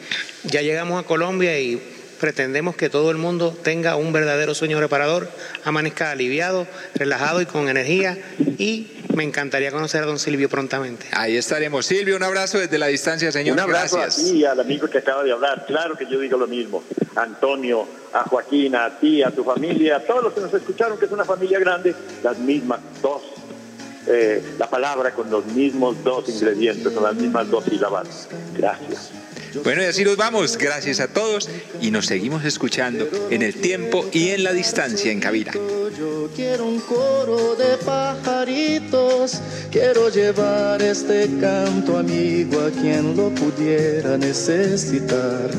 ya 0.44 0.62
llegamos 0.62 1.02
a 1.02 1.06
Colombia 1.06 1.58
y 1.60 1.80
pretendemos 2.20 2.76
que 2.76 2.90
todo 2.90 3.10
el 3.10 3.16
mundo 3.16 3.56
tenga 3.62 3.96
un 3.96 4.12
verdadero 4.12 4.54
sueño 4.54 4.80
reparador, 4.80 5.28
amanezca 5.64 6.10
aliviado, 6.10 6.66
relajado 6.94 7.40
y 7.40 7.46
con 7.46 7.68
energía 7.68 8.18
y 8.58 8.90
me 9.14 9.24
encantaría 9.24 9.70
conocer 9.70 10.02
a 10.02 10.06
don 10.06 10.18
Silvio 10.18 10.48
prontamente. 10.48 11.06
Ahí 11.12 11.36
estaremos. 11.36 11.86
Silvio, 11.86 12.16
un 12.16 12.22
abrazo 12.22 12.58
desde 12.58 12.78
la 12.78 12.86
distancia, 12.86 13.32
señor. 13.32 13.54
Un 13.54 13.60
abrazo 13.60 14.00
a 14.00 14.08
ti, 14.08 14.44
al 14.44 14.60
amigo 14.60 14.88
que 14.88 14.98
acaba 14.98 15.24
de 15.24 15.32
hablar. 15.32 15.64
Claro 15.66 15.96
que 15.96 16.06
yo 16.06 16.20
digo 16.20 16.36
lo 16.36 16.46
mismo. 16.46 16.82
Antonio, 17.14 17.86
a 18.12 18.24
Joaquín, 18.24 18.76
a 18.76 18.98
ti, 18.98 19.22
a 19.22 19.30
tu 19.30 19.42
familia, 19.42 19.96
a 19.96 20.00
todos 20.00 20.24
los 20.24 20.32
que 20.32 20.40
nos 20.40 20.52
escucharon, 20.52 20.98
que 20.98 21.06
es 21.06 21.12
una 21.12 21.24
familia 21.24 21.58
grande, 21.58 21.94
las 22.22 22.38
mismas 22.38 22.80
dos 23.00 23.22
eh, 24.08 24.40
la 24.56 24.70
palabra 24.70 25.10
con 25.10 25.28
los 25.30 25.44
mismos 25.46 25.96
dos 26.04 26.28
ingredientes, 26.28 26.92
con 26.92 27.02
las 27.02 27.16
mismas 27.16 27.50
dos 27.50 27.64
sílabas. 27.64 28.28
Gracias. 28.56 29.10
Bueno, 29.62 29.82
y 29.82 29.86
así 29.86 30.04
nos 30.04 30.16
vamos. 30.16 30.56
Gracias 30.56 31.00
a 31.00 31.08
todos 31.08 31.48
y 31.80 31.90
nos 31.90 32.06
seguimos 32.06 32.44
escuchando 32.44 33.08
en 33.30 33.42
el 33.42 33.54
tiempo 33.54 34.06
y 34.12 34.30
en 34.30 34.44
la 34.44 34.52
distancia 34.52 35.10
en 35.10 35.20
cabina. 35.20 35.52
Yo 35.52 36.28
quiero 36.34 36.66
un 36.66 36.80
coro 36.80 37.54
de 37.54 37.76
pajaritos, 37.78 39.40
quiero 39.70 40.08
llevar 40.10 40.82
este 40.82 41.28
canto 41.40 41.98
amigo 41.98 42.60
a 42.60 42.70
quien 42.70 43.16
lo 43.16 43.30
pudiera 43.30 44.18
necesitar. 44.18 45.50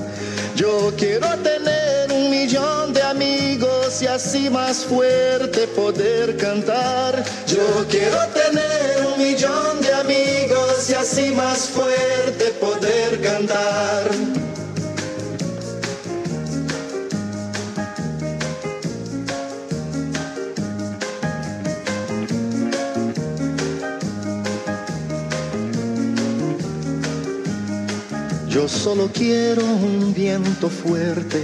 Yo 0.55 0.93
quiero 0.97 1.27
tener 1.39 2.11
un 2.11 2.29
millón 2.29 2.93
de 2.93 3.01
amigos 3.01 4.01
y 4.01 4.07
así 4.07 4.49
más 4.49 4.85
fuerte 4.85 5.67
poder 5.67 6.37
cantar. 6.37 7.23
Yo 7.47 7.85
quiero 7.89 8.19
tener 8.27 9.07
un 9.07 9.17
millón 9.17 9.81
de 9.81 9.93
amigos 9.93 10.36
y 10.89 10.93
así 10.93 11.31
más 11.31 11.69
fuerte 11.69 12.45
poder 12.61 13.21
cantar. 13.21 14.09
Yo 28.47 28.67
solo 28.67 29.09
quiero 29.13 29.63
un 29.63 30.13
viento 30.13 30.69
fuerte 30.69 31.43